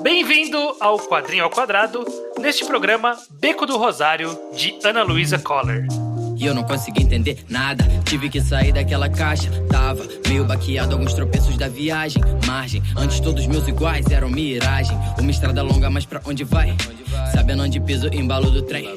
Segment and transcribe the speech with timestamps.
[0.00, 2.04] Bem-vindo ao Quadrinho ao Quadrado,
[2.38, 5.86] neste programa Beco do Rosário, de Ana Luísa Coller.
[6.36, 7.84] E eu não consegui entender nada.
[8.04, 9.50] Tive que sair daquela caixa.
[9.68, 12.22] Tava meio baqueado, alguns tropeços da viagem.
[12.46, 14.96] Margem, antes todos meus iguais eram miragem.
[15.18, 16.76] Uma estrada longa, mas pra onde vai?
[17.32, 18.94] Sabendo onde piso, embalo do trem.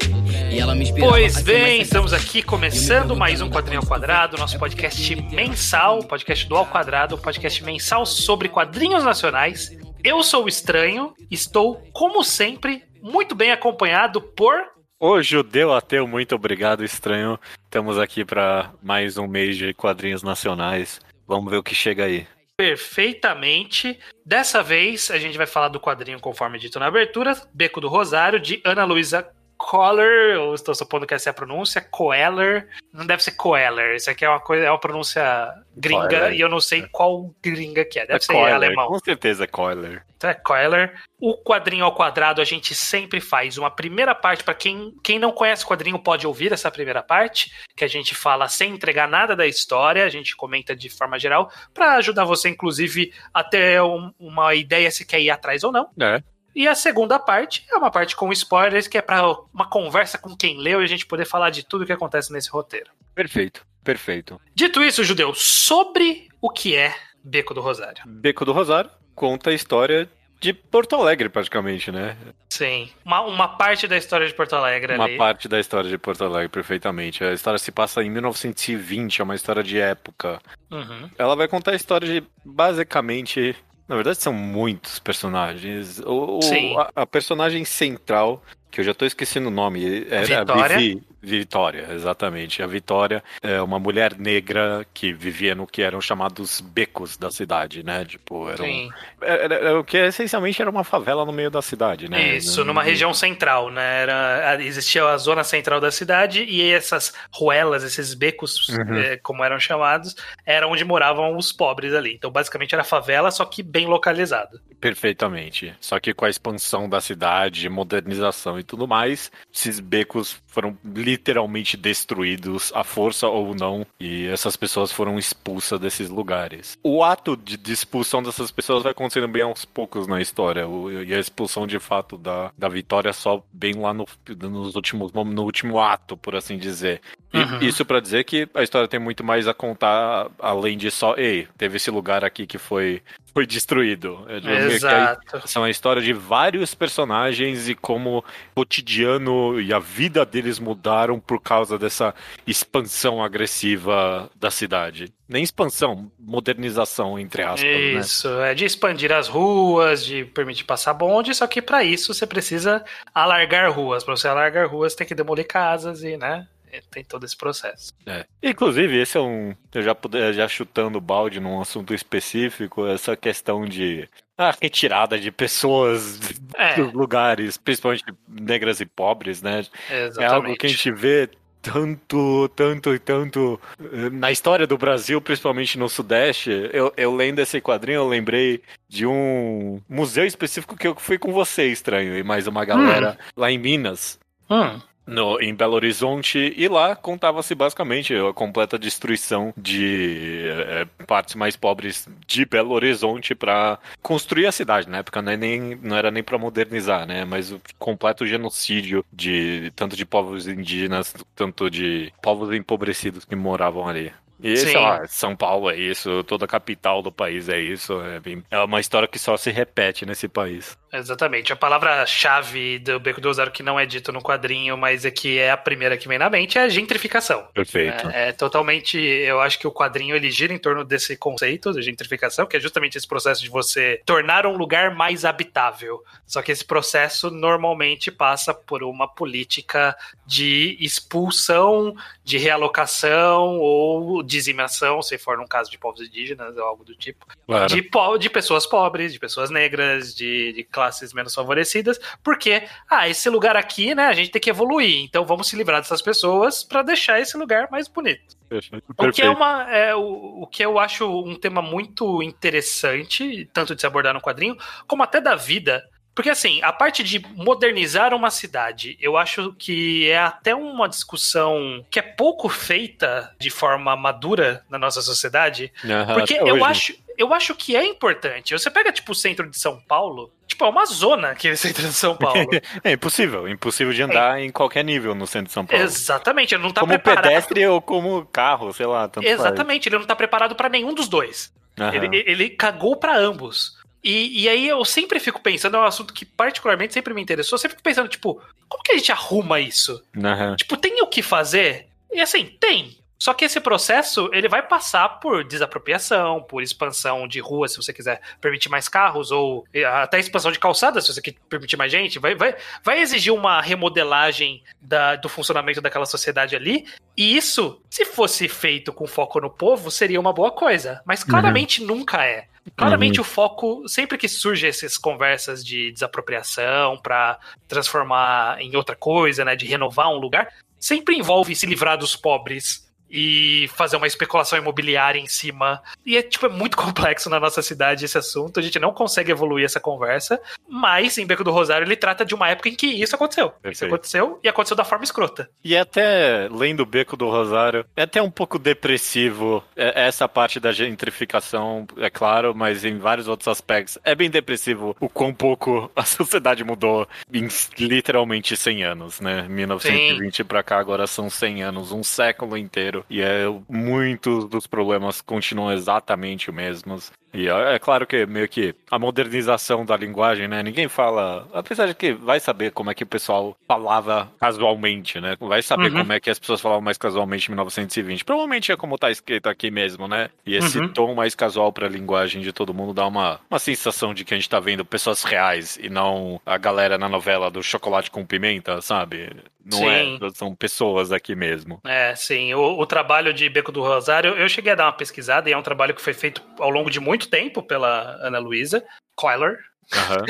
[0.52, 4.60] E ela me inspirava Pois bem, estamos aqui começando mais um Quadrinho ao Quadrado, nosso
[4.60, 9.72] podcast mensal, podcast do Ao Quadrado, podcast mensal sobre quadrinhos nacionais.
[10.04, 14.56] Eu sou o Estranho, estou, como sempre, muito bem acompanhado por
[15.00, 17.40] Ô judeu ateu, muito obrigado, estranho.
[17.64, 21.00] Estamos aqui para mais um mês de quadrinhos nacionais.
[21.28, 22.28] Vamos ver o que chega aí.
[22.56, 24.00] perfeitamente.
[24.24, 28.40] Dessa vez a gente vai falar do quadrinho conforme dito na abertura, Beco do Rosário,
[28.40, 29.28] de Ana Luísa
[29.70, 32.68] Coller, ou estou supondo que essa é a pronúncia, Coeller.
[32.92, 36.34] Não deve ser Coeller, isso aqui é uma coisa, é uma pronúncia gringa Coeller.
[36.34, 38.06] e eu não sei qual gringa que é.
[38.06, 38.88] Deve É ser alemão.
[38.88, 40.04] Com certeza é Coiler.
[40.18, 40.94] Então é Coiler.
[41.20, 45.32] O quadrinho ao quadrado a gente sempre faz uma primeira parte para quem, quem não
[45.32, 49.36] conhece o quadrinho pode ouvir essa primeira parte, que a gente fala sem entregar nada
[49.36, 54.12] da história, a gente comenta de forma geral para ajudar você inclusive a ter um-
[54.20, 55.88] uma ideia se quer ir atrás ou não.
[56.00, 56.22] É.
[56.56, 59.22] E a segunda parte é uma parte com spoilers que é para
[59.54, 62.50] uma conversa com quem leu e a gente poder falar de tudo que acontece nesse
[62.50, 62.92] roteiro.
[63.16, 64.40] Perfeito, perfeito.
[64.54, 68.04] Dito isso, judeu, sobre o que é Beco do Rosário.
[68.06, 70.10] Beco do Rosário conta a história
[70.42, 72.18] de Porto Alegre, praticamente, né?
[72.50, 75.16] Sim, uma, uma parte da história de Porto Alegre Uma ali.
[75.16, 77.24] parte da história de Porto Alegre, perfeitamente.
[77.24, 80.42] A história se passa em 1920, é uma história de época.
[80.72, 81.10] Uhum.
[81.16, 83.56] Ela vai contar a história de, basicamente...
[83.88, 86.00] Na verdade, são muitos personagens.
[86.06, 86.76] O, Sim.
[86.78, 88.42] A, a personagem central,
[88.72, 90.76] que eu já tô esquecendo o nome, era Vitória.
[90.76, 91.04] a Vivi.
[91.24, 92.64] Vitória, exatamente.
[92.64, 97.84] A Vitória é uma mulher negra que vivia no que eram chamados becos da cidade,
[97.84, 98.04] né?
[98.06, 98.90] Tipo, eram, Sim,
[99.22, 102.38] era, era o que essencialmente era uma favela no meio da cidade, né?
[102.38, 104.02] isso, numa região central, né?
[104.02, 108.96] Era, existia a zona central da cidade e essas ruelas, esses becos, Uhum.
[108.98, 112.16] eh, como eram chamados, era onde moravam os pobres ali.
[112.16, 114.60] Então, basicamente, era favela, só que bem localizado.
[114.80, 115.74] Perfeitamente.
[115.80, 121.78] Só que com a expansão da cidade, modernização e tudo mais, esses becos foram literalmente
[121.78, 126.78] destruídos, à força ou não, e essas pessoas foram expulsas desses lugares.
[126.84, 130.92] O ato de, de expulsão dessas pessoas vai acontecendo bem aos poucos na história, o-
[130.92, 134.06] e a expulsão de fato da, da Vitória só bem lá no,
[134.50, 137.02] nos últimos, no último ato, por assim dizer.
[137.34, 137.60] E Uhum.
[137.62, 141.48] Isso pra dizer que a história tem muito mais a contar, além de só, ei,
[141.58, 143.02] teve esse lugar aqui que foi,
[143.34, 144.26] foi destruído.
[144.28, 145.48] É, que aí Exato.
[145.48, 148.24] são a história de vários personagens e como o
[148.54, 152.14] cotidiano e a vida deles mudaram por causa dessa
[152.46, 155.14] expansão agressiva da cidade.
[155.28, 158.00] Nem expansão, modernização, entre aspas, né?
[158.00, 162.28] Isso, é de expandir as ruas, de permitir passar bonde, só que para isso você
[162.28, 164.04] precisa alargar ruas.
[164.04, 166.48] Para você alargar ruas, tem que demolir casas e, né?
[166.90, 167.94] Tem todo esse processo.
[168.06, 168.26] É.
[168.42, 169.54] Inclusive, esse é um.
[169.74, 169.96] Eu já,
[170.32, 174.08] já chutando o balde num assunto específico, essa questão de.
[174.50, 176.20] A retirada de pessoas
[176.58, 176.76] É.
[176.76, 179.60] dos lugares, principalmente negras e pobres, né?
[179.90, 180.20] Exatamente.
[180.20, 181.30] É algo que a gente vê
[181.62, 186.50] tanto, tanto e tanto eh, na história do Brasil, principalmente no Sudeste.
[186.74, 191.32] Eu, eu lendo esse quadrinho, eu lembrei de um museu específico que eu fui com
[191.32, 194.20] você, estranho, e mais uma galera lá em Minas.
[194.50, 201.36] Hum, No, em Belo Horizonte, e lá contava-se basicamente a completa destruição de eh, partes
[201.36, 204.88] mais pobres de Belo Horizonte para construir a cidade.
[204.90, 207.26] Na época não, é nem, não era nem para modernizar, né?
[207.26, 213.88] Mas o completo genocídio de tanto de povos indígenas, tanto de povos empobrecidos que moravam
[213.88, 214.14] ali.
[214.44, 214.68] E Sim.
[214.68, 218.00] sei lá, São Paulo é isso, toda a capital do país é isso.
[218.02, 220.78] É, bem- é uma história que só se repete nesse país.
[220.92, 221.54] Exatamente.
[221.54, 225.38] A palavra-chave do Beco do Rosário que não é dito no quadrinho, mas é que
[225.38, 227.48] é a primeira que vem na mente, é a gentrificação.
[227.54, 228.10] Perfeito.
[228.10, 228.98] É, é totalmente.
[228.98, 232.60] Eu acho que o quadrinho ele gira em torno desse conceito de gentrificação, que é
[232.60, 236.04] justamente esse processo de você tornar um lugar mais habitável.
[236.26, 239.96] Só que esse processo normalmente passa por uma política
[240.26, 246.84] de expulsão, de realocação ou dizimação, se for num caso de povos indígenas ou algo
[246.84, 247.68] do tipo, Claro.
[247.68, 247.90] de,
[248.20, 253.56] de pessoas pobres, de pessoas negras, de, de classes menos favorecidas, porque, ah, esse lugar
[253.56, 257.20] aqui, né, a gente tem que evoluir, então vamos se livrar dessas pessoas para deixar
[257.20, 258.36] esse lugar mais bonito.
[258.50, 258.84] Perfeito.
[258.98, 263.76] O que, é uma, é, o, o que eu acho um tema muito interessante, tanto
[263.76, 265.88] de se abordar no quadrinho, como até da vida.
[266.14, 271.86] Porque, assim, a parte de modernizar uma cidade, eu acho que é até uma discussão
[271.90, 275.72] que é pouco feita de forma madura na nossa sociedade.
[276.14, 278.54] Porque eu acho, eu acho que é importante.
[278.54, 281.94] Você pega, tipo, o centro de São Paulo, tipo, é uma zona aquele centro de
[281.94, 282.50] São Paulo.
[282.84, 284.46] é impossível, impossível de andar é.
[284.46, 285.84] em qualquer nível no centro de São Paulo.
[285.84, 287.24] Exatamente, ele não tá como preparado.
[287.24, 289.10] Como pedestre ou como carro, sei lá.
[289.22, 289.94] Exatamente, faz.
[289.94, 291.54] ele não tá preparado para nenhum dos dois.
[291.80, 291.94] Uhum.
[291.94, 293.80] Ele, ele cagou para ambos.
[294.04, 297.56] E, e, aí eu sempre fico pensando, é um assunto que particularmente sempre me interessou,
[297.56, 300.04] eu sempre fico pensando, tipo, como que a gente arruma isso?
[300.16, 300.56] Uhum.
[300.56, 301.88] Tipo, tem o que fazer?
[302.12, 302.98] E assim, tem.
[303.22, 307.94] Só que esse processo, ele vai passar por desapropriação, por expansão de rua, se você
[307.94, 309.64] quiser permitir mais carros, ou
[309.94, 312.18] até expansão de calçadas, se você quer permitir mais gente.
[312.18, 316.88] Vai, vai, vai exigir uma remodelagem da, do funcionamento daquela sociedade ali.
[317.16, 321.00] E isso, se fosse feito com foco no povo, seria uma boa coisa.
[321.06, 321.90] Mas claramente uhum.
[321.90, 322.48] nunca é.
[322.76, 323.22] Claramente uhum.
[323.22, 329.56] o foco, sempre que surge essas conversas de desapropriação para transformar em outra coisa, né,
[329.56, 335.20] de renovar um lugar, sempre envolve se livrar dos pobres e fazer uma especulação imobiliária
[335.20, 335.82] em cima.
[336.06, 338.60] E é tipo é muito complexo na nossa cidade esse assunto.
[338.60, 342.34] A gente não consegue evoluir essa conversa, mas em Beco do Rosário ele trata de
[342.34, 343.50] uma época em que isso aconteceu.
[343.50, 343.74] Perfeito.
[343.74, 345.50] Isso aconteceu e aconteceu da forma escrota.
[345.64, 350.72] E até lendo Beco do Rosário, é até um pouco depressivo é, essa parte da
[350.72, 356.04] gentrificação, é claro, mas em vários outros aspectos é bem depressivo o quão pouco a
[356.04, 357.48] sociedade mudou em
[357.78, 359.48] literalmente 100 anos, né?
[359.50, 365.22] 1920 para cá agora são 100 anos, um século inteiro e é, muitos dos problemas
[365.22, 367.12] continuam exatamente os mesmos.
[367.34, 370.62] E é, é claro que meio que a modernização da linguagem, né?
[370.64, 371.48] Ninguém fala.
[371.54, 375.36] Apesar de que vai saber como é que o pessoal falava casualmente, né?
[375.40, 376.00] Vai saber uhum.
[376.00, 378.26] como é que as pessoas falavam mais casualmente em 1920.
[378.26, 380.30] Provavelmente é como tá escrito aqui mesmo, né?
[380.46, 380.90] E esse uhum.
[380.90, 384.38] tom mais casual pra linguagem de todo mundo dá uma, uma sensação de que a
[384.38, 388.82] gente tá vendo pessoas reais e não a galera na novela do chocolate com pimenta,
[388.82, 389.30] sabe?
[389.66, 390.20] Não sim.
[390.22, 391.80] é, são pessoas aqui mesmo.
[391.86, 392.54] É, sim.
[392.54, 395.58] O, o trabalho de Beco do Rosário, eu cheguei a dar uma pesquisada e é
[395.58, 398.84] um trabalho que foi feito ao longo de muito tempo pela Ana Luísa
[399.16, 399.60] Coiler,
[399.92, 400.26] Uhum.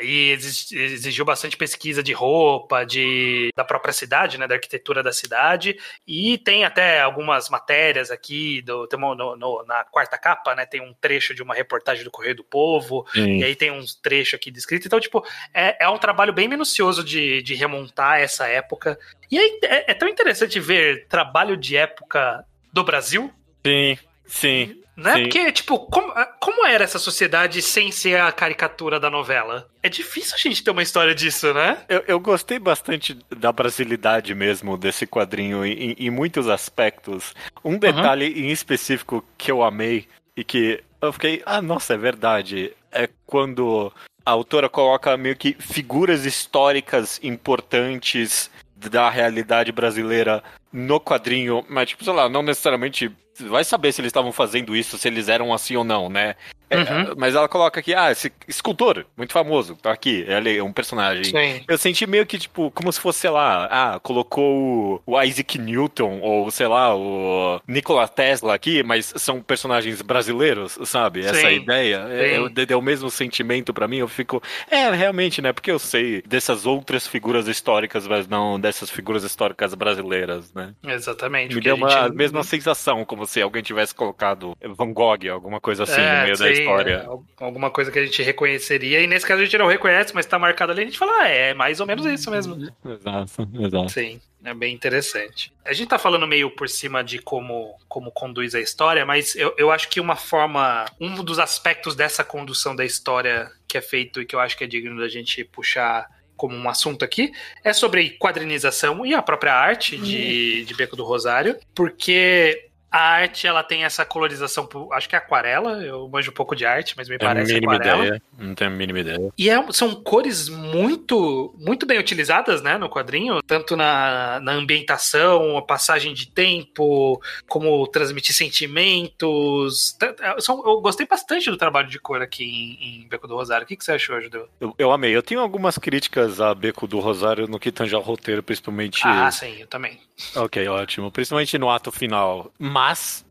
[0.02, 5.78] e exigiu bastante pesquisa de roupa, de, da própria cidade, né, da arquitetura da cidade.
[6.06, 10.80] E tem até algumas matérias aqui, do, tem no, no, na quarta capa, né, tem
[10.80, 13.38] um trecho de uma reportagem do Correio do Povo, Sim.
[13.38, 14.86] e aí tem um trecho aqui descrito.
[14.86, 18.98] Então, tipo, é, é um trabalho bem minucioso de, de remontar essa época.
[19.30, 23.30] E aí é, é tão interessante ver trabalho de época do Brasil.
[23.66, 24.82] Sim, sim.
[24.98, 25.14] Né?
[25.14, 25.22] Sim.
[25.22, 29.70] Porque, tipo, como, como era essa sociedade sem ser a caricatura da novela?
[29.80, 31.78] É difícil a gente ter uma história disso, né?
[31.88, 37.32] Eu, eu gostei bastante da brasilidade mesmo desse quadrinho em, em muitos aspectos.
[37.64, 38.46] Um detalhe uhum.
[38.46, 42.72] em específico que eu amei e que eu fiquei, ah, nossa, é verdade.
[42.90, 43.92] É quando
[44.26, 50.42] a autora coloca meio que figuras históricas importantes da realidade brasileira
[50.72, 53.10] no quadrinho, mas, tipo, sei lá, não necessariamente
[53.46, 56.34] vai saber se eles estavam fazendo isso, se eles eram assim ou não, né?
[56.70, 57.14] É, uhum.
[57.16, 61.24] mas ela coloca aqui, ah, esse escultor, muito famoso, tá aqui, ele é um personagem.
[61.24, 61.64] Sim.
[61.66, 66.20] Eu senti meio que, tipo, como se fosse, sei lá, ah, colocou o Isaac Newton,
[66.20, 71.22] ou sei lá, o Nikola Tesla aqui, mas são personagens brasileiros, sabe?
[71.22, 71.28] Sim.
[71.30, 72.06] Essa ideia.
[72.10, 75.54] É, deu o mesmo sentimento para mim, eu fico, é, realmente, né?
[75.54, 80.74] Porque eu sei dessas outras figuras históricas, mas não dessas figuras históricas brasileiras, né?
[80.82, 81.54] Exatamente.
[81.54, 82.14] Me deu uma gente...
[82.14, 86.36] mesma sensação, como se alguém tivesse colocado Van Gogh, alguma coisa assim, é, no meio
[86.36, 87.06] sim, da história.
[87.06, 90.26] É, alguma coisa que a gente reconheceria, e nesse caso a gente não reconhece, mas
[90.26, 92.54] tá marcado ali, a gente fala, ah, é mais ou menos isso mesmo.
[92.84, 93.88] Exato, exato.
[93.90, 94.20] Sim.
[94.44, 95.52] É bem interessante.
[95.64, 99.52] A gente tá falando meio por cima de como, como conduz a história, mas eu,
[99.58, 100.84] eu acho que uma forma.
[101.00, 104.62] Um dos aspectos dessa condução da história que é feito e que eu acho que
[104.62, 109.52] é digno da gente puxar como um assunto aqui, é sobre quadrinização e a própria
[109.52, 115.14] arte de, de Beco do Rosário, porque a arte, ela tem essa colorização, acho que
[115.14, 118.06] é aquarela, eu manjo um pouco de arte, mas me parece mínima aquarela.
[118.06, 118.22] Ideia.
[118.38, 119.32] Não tenho a mínima ideia.
[119.36, 125.56] E é, são cores muito muito bem utilizadas, né, no quadrinho, tanto na, na ambientação,
[125.56, 129.96] a passagem de tempo, como transmitir sentimentos.
[130.00, 133.64] É, são, eu gostei bastante do trabalho de cor aqui em, em Beco do Rosário.
[133.64, 134.48] O que, que você achou, Judeu?
[134.60, 135.14] Eu, eu amei.
[135.14, 139.00] Eu tenho algumas críticas a Beco do Rosário no que tange ao roteiro, principalmente...
[139.04, 140.00] Ah, sim, eu também.
[140.34, 141.10] Ok, ótimo.
[141.10, 142.50] Principalmente no ato final.
[142.58, 142.77] Mas,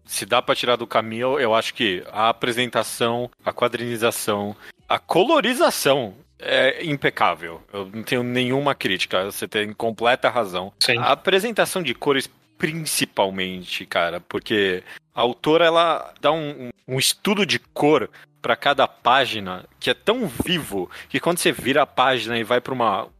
[0.06, 4.56] se dá para tirar do caminho, eu acho que a apresentação, a quadrinização,
[4.88, 7.62] a colorização é impecável.
[7.74, 9.26] Eu não tenho nenhuma crítica.
[9.26, 10.72] Você tem completa razão.
[10.80, 10.98] Sim.
[10.98, 17.60] A apresentação de cores, principalmente, cara, porque a autora ela dá um, um estudo de
[17.60, 18.10] cor
[18.42, 22.62] para cada página que é tão vivo que quando você vira a página e vai
[22.62, 22.74] para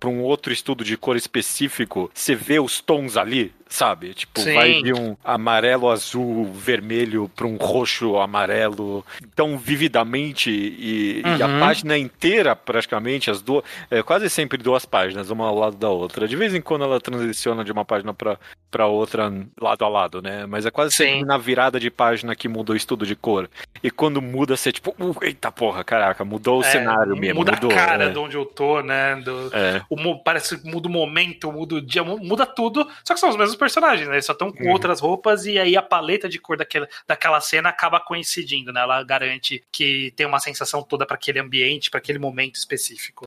[0.10, 4.14] um outro estudo de cor específico, você vê os tons ali, sabe?
[4.14, 4.54] Tipo, Sim.
[4.54, 9.06] vai de um amarelo, azul, vermelho para um roxo, amarelo,
[9.36, 11.60] tão vividamente e, e a Uhum.
[11.60, 16.28] página inteira, praticamente, as duas, é, quase sempre duas páginas, uma ao lado da outra.
[16.28, 20.46] De vez em quando ela transiciona de uma página para outra lado a lado, né?
[20.46, 21.04] Mas é quase Sim.
[21.06, 23.50] sempre na virada de página que muda o estudo de cor.
[23.84, 27.52] E quando muda, você tipo, uh, eita porra, caraca, mudou o É, cenário mesmo, Muda
[27.54, 27.72] mudou.
[27.72, 28.10] a cara é.
[28.10, 29.16] de onde eu tô, né?
[29.18, 29.82] Do, É.
[29.90, 32.88] o parece que muda o momento, muda o dia, mu- muda tudo.
[33.04, 34.16] Só que são os mesmos personagens, né?
[34.16, 34.72] Eles só estão com Uhum.
[34.72, 38.82] outras roupas e aí a paleta de cor daquela, daquela cena acaba coincidindo, né?
[38.82, 43.26] Ela garante que tem uma sensação toda para aquele ambiente, para aquele momento específico.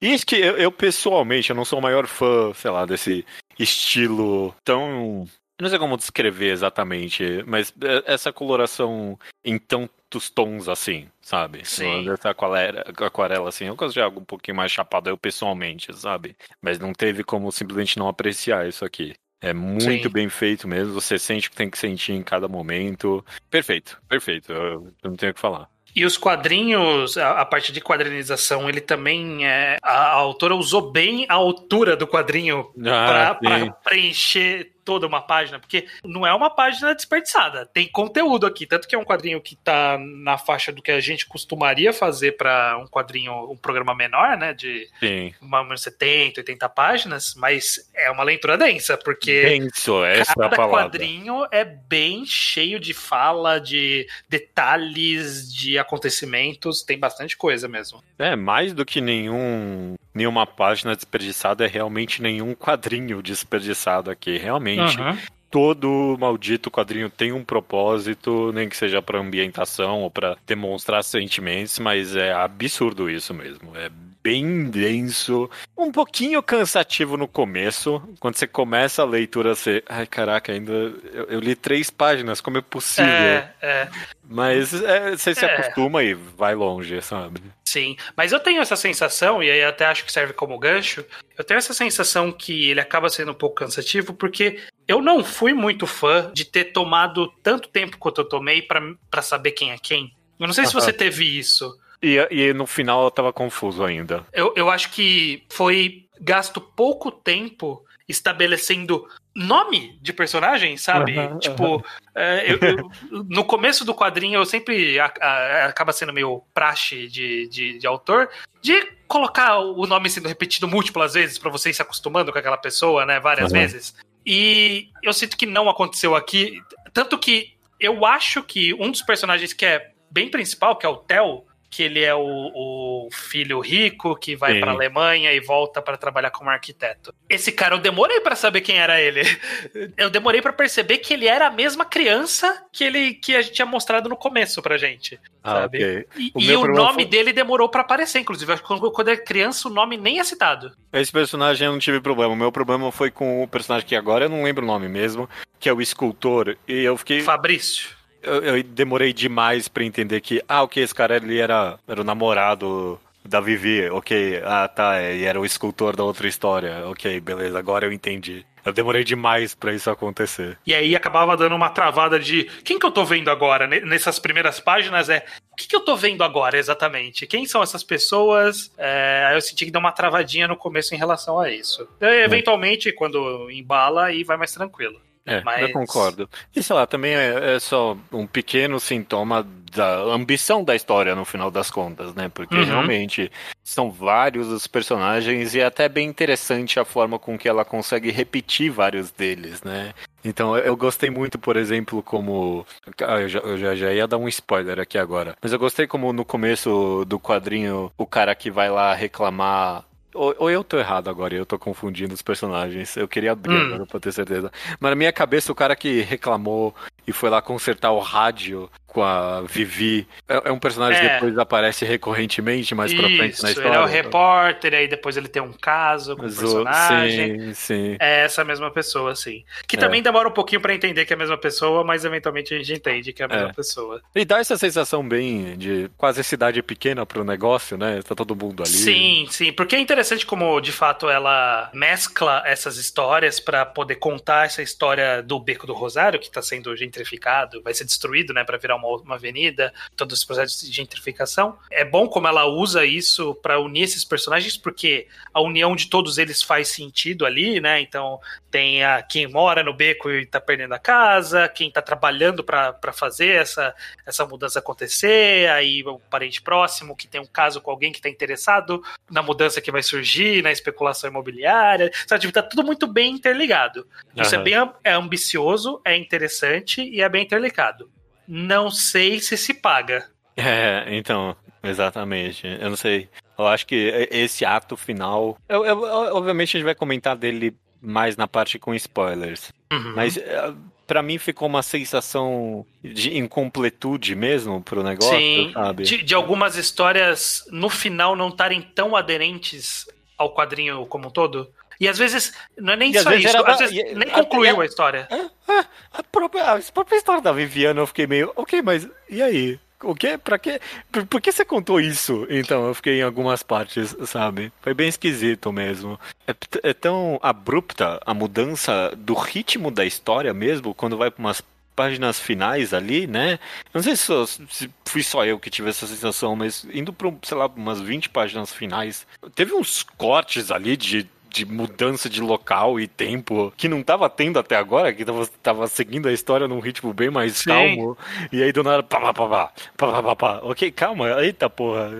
[0.00, 3.24] E isso que eu, eu, pessoalmente, eu não sou o maior fã, sei lá, desse
[3.58, 5.26] estilo tão.
[5.60, 11.64] Não sei como descrever exatamente, mas é- essa coloração em tantos tons assim, sabe?
[11.64, 12.04] Sim.
[12.04, 13.64] Dessa aquarela, aquarela assim.
[13.64, 16.36] Eu gosto de algo um pouquinho mais chapado, eu pessoalmente, sabe?
[16.60, 19.14] Mas não teve como simplesmente não apreciar isso aqui.
[19.46, 20.08] É muito Sim.
[20.08, 23.24] bem feito mesmo, você sente o que tem que sentir em cada momento.
[23.48, 24.52] Perfeito, perfeito.
[24.52, 25.68] Eu, não tenho o que falar.
[25.94, 29.78] E os quadrinhos, a, a parte de quadrinização, ele também é.
[29.82, 35.58] A, a autora usou bem a altura do quadrinho Ah, para preencher toda uma página,
[35.58, 39.56] porque não é uma página desperdiçada, tem conteúdo aqui, tanto que é um quadrinho que
[39.56, 44.36] tá na faixa do que a gente costumaria fazer para um quadrinho, um programa menor,
[44.38, 45.34] né, de Sim.
[45.42, 50.56] uma 70, 80 páginas, mas é uma leitura densa, porque Denso, essa é a cada
[50.56, 50.84] palavra.
[50.84, 58.02] quadrinho é bem cheio de fala, de detalhes, de acontecimentos, tem bastante coisa mesmo.
[58.16, 64.36] É, mais do que nenhum nenhuma página desperdiçada é realmente nenhum quadrinho desperdiçado aqui.
[64.38, 65.16] Realmente, Uhum.
[65.50, 71.78] todo maldito quadrinho tem um propósito, nem que seja pra ambientação ou pra demonstrar sentimentos,
[71.78, 73.70] mas é absurdo isso mesmo.
[73.76, 73.90] É
[74.22, 78.02] bem denso, um pouquinho cansativo no começo.
[78.18, 79.84] Quando você começa a leitura, você.
[79.88, 80.72] Ai, caraca, ainda.
[80.72, 83.08] Eu, eu li três páginas, como é possível?
[83.08, 83.88] É, é.
[84.28, 85.54] Mas é, você se É.
[85.54, 87.40] acostuma e vai longe, sabe?
[87.76, 91.04] Sim, mas eu tenho essa sensação, e aí até acho que serve como gancho,
[91.36, 95.52] eu tenho essa sensação que ele acaba sendo um pouco cansativo, porque eu não fui
[95.52, 98.80] muito fã de ter tomado tanto tempo quanto eu tomei pra
[99.10, 100.10] pra saber quem é quem.
[100.40, 100.80] Eu não sei se Aham.
[100.80, 101.70] você teve isso.
[102.02, 104.24] E, e no final eu tava confuso ainda.
[104.32, 111.18] Eu, eu acho que foi gasto pouco tempo estabelecendo nome de personagem, sabe?
[111.18, 112.90] Aham, tipo, é, eu- eu-
[113.28, 117.86] no começo do quadrinho eu sempre a- a- acaba sendo meio praxe de, de, de
[117.86, 118.28] autor
[118.62, 122.56] de colocar o nome sendo repetido múltiplas vezes pra você ir se acostumando com aquela
[122.56, 123.20] pessoa, né?
[123.20, 123.60] Várias Aham.
[123.60, 123.94] vezes.
[124.24, 126.60] E eu sinto que não aconteceu aqui.
[126.92, 130.96] Tanto que eu acho que um dos personagens que é bem principal, que é o
[130.96, 135.96] Theo, que ele é o, o filho rico que vai pra Alemanha e volta pra
[135.96, 137.14] trabalhar como arquiteto.
[137.28, 139.22] Esse cara, eu demorei pra saber quem era ele.
[139.96, 143.54] Eu demorei pra perceber que ele era a mesma criança que ele que a gente
[143.54, 145.18] tinha mostrado no começo pra gente.
[145.44, 145.82] Sabe?
[145.82, 146.06] Ah, ok.
[146.18, 148.56] E O e o nome foi- dele demorou pra aparecer, inclusive.
[148.58, 150.72] Quando, quando é criança, o nome nem é citado.
[150.92, 152.32] Esse personagem eu não tive problema.
[152.32, 155.28] O meu problema foi com o personagem que agora eu não lembro o nome mesmo,
[155.58, 156.56] que é o escultor.
[156.68, 157.20] E eu fiquei.
[157.22, 157.95] Fabrício.
[158.26, 162.04] Eu, eu demorei demais pra entender que, ah, ok, esse cara ele era, era o
[162.04, 164.42] namorado da Vivi, ok.
[164.44, 166.82] Ah, tá, e era o escultor da outra história.
[166.88, 168.44] Ok, beleza, agora eu entendi.
[168.64, 170.58] Eu demorei demais pra isso acontecer.
[170.66, 173.64] E aí acabava dando uma travada de quem que eu tô vendo agora?
[173.64, 177.28] Ne- Nessas primeiras páginas é o que, que eu tô vendo agora exatamente?
[177.28, 178.72] Quem são essas pessoas?
[178.76, 181.88] É, aí eu senti que deu uma travadinha no começo em relação a isso.
[182.00, 185.00] É, eventualmente, quando embala, aí vai mais tranquilo.
[185.26, 186.30] É, Mas- eu concordo.
[186.54, 191.24] E sei lá, também é, é só um pequeno sintoma da ambição da história no
[191.24, 192.30] final das contas, né?
[192.32, 192.64] Porque Uhum.
[192.64, 193.30] realmente
[193.62, 198.10] são vários os personagens e é até bem interessante a forma com que ela consegue
[198.10, 199.92] repetir vários deles, né?
[200.24, 202.66] Então eu- gostei muito, por exemplo, como.
[203.02, 205.36] Ah, eu, já, eu já, já ia dar um spoiler aqui agora.
[205.42, 209.84] Mas eu gostei como no começo do quadrinho o cara que vai lá reclamar.
[210.16, 212.96] Ou, ou eu tô errado agora, eu tô confundindo os personagens.
[212.96, 213.66] Eu queria abrir Hum.
[213.66, 214.50] agora pra ter certeza.
[214.80, 216.74] Mas na minha cabeça, o cara que reclamou
[217.06, 221.14] e foi lá consertar o rádio com a Vivi é, é um personagem que É.
[221.16, 223.78] depois aparece recorrentemente mais pra frente Isso, na ele história.
[223.78, 227.38] é o repórter, aí depois ele tem um caso com o o- personagem.
[227.40, 227.96] Sim, sim.
[228.00, 229.44] É essa mesma pessoa, sim.
[229.68, 229.78] Que É.
[229.78, 232.72] também demora um pouquinho pra entender que é a mesma pessoa, mas eventualmente a gente
[232.72, 233.52] entende que é a mesma É.
[233.52, 234.00] pessoa.
[234.14, 238.00] E dá essa sensação bem de quase cidade pequena pro negócio, né?
[238.02, 238.72] Tá todo mundo ali.
[238.72, 244.46] Sim, sim, porque é interessante como de fato ela mescla essas histórias pra poder contar
[244.46, 248.56] essa história do Beco do Rosário que tá sendo gentrificado, vai ser destruído, né, Pra
[248.58, 251.58] virar uma uma, uma avenida, todos os processos de gentrificação.
[251.70, 256.18] É bom como ela usa isso para unir esses personagens, porque a união de todos
[256.18, 257.80] eles faz sentido ali, né?
[257.80, 262.42] Então tem a, quem mora no beco e tá perdendo a casa, quem tá trabalhando
[262.42, 263.74] para fazer essa,
[264.06, 268.08] essa mudança acontecer, aí o parente próximo que tem um caso com alguém que tá
[268.08, 271.90] interessado na mudança que vai surgir, na especulação imobiliária.
[272.06, 273.86] Sabe, tipo, tá tudo muito bem interligado.
[274.16, 274.40] Isso uhum.
[274.40, 277.90] é bem é ambicioso, é interessante e é bem interligado.
[278.26, 280.08] Não sei se se paga.
[280.36, 282.46] É, então, exatamente.
[282.46, 283.08] Eu não sei.
[283.38, 285.38] Eu acho que esse ato final.
[285.48, 285.82] Eu, eu,
[286.14, 289.52] obviamente a gente vai comentar dele mais na parte com spoilers.
[289.72, 289.92] Uhum.
[289.94, 290.52] Mas é,
[290.86, 295.82] para mim ficou uma sensação de incompletude mesmo pro negócio, Sim, sabe?
[295.82, 301.50] De, de algumas histórias no final não estarem tão aderentes ao quadrinho como um todo.
[301.80, 304.62] E às vezes, não é nem e só isso, às vezes e, nem concluiu a,
[304.62, 305.08] a história.
[305.48, 309.58] A, a, própria, a própria história da Viviana eu fiquei meio, ok, mas e aí?
[309.82, 310.16] O quê?
[310.16, 310.58] Pra quê?
[310.90, 312.26] Por, por, que você contou isso?
[312.30, 314.50] Então, eu fiquei em algumas partes, sabe?
[314.62, 316.00] Foi bem esquisito mesmo.
[316.26, 321.42] É, é tão abrupta a mudança do ritmo da história mesmo, quando vai pra umas
[321.76, 323.38] páginas finais ali, né?
[323.72, 324.10] Não sei se,
[324.48, 328.08] se, fui só eu que tive essa sensação, mas indo para, sei lá, umas 20
[328.08, 333.82] páginas finais, teve uns cortes ali de de mudança de local e tempo que não
[333.82, 337.50] tava tendo até agora, que tava, tava seguindo a história num ritmo bem mais Sim.
[337.50, 337.98] calmo.
[338.32, 340.40] E aí do nada, pá, pá, pá, pá, pá, pá, pá.
[340.42, 341.90] Ok, calma, eita porra.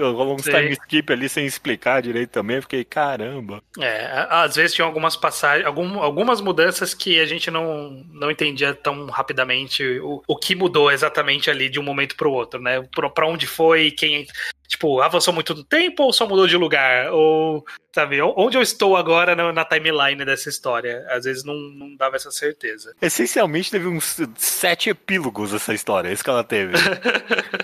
[0.00, 2.60] Rolou um time skip ali sem explicar direito também.
[2.60, 3.62] Fiquei, caramba.
[3.80, 8.74] É, às vezes tinha algumas passagens, algum, algumas mudanças que a gente não, não entendia
[8.74, 12.80] tão rapidamente o, o que mudou exatamente ali de um momento pro outro, né?
[12.94, 14.26] Pra, pra onde foi, quem
[14.74, 17.12] Tipo, avançou muito no tempo ou só mudou de lugar?
[17.12, 17.64] Ou,
[17.94, 21.06] sabe, onde eu estou agora na, na timeline dessa história?
[21.08, 22.92] Às vezes não, não, dava essa certeza.
[23.00, 26.72] Essencialmente teve uns sete epílogos essa história, é isso que ela teve.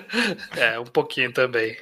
[0.56, 1.76] é, um pouquinho também.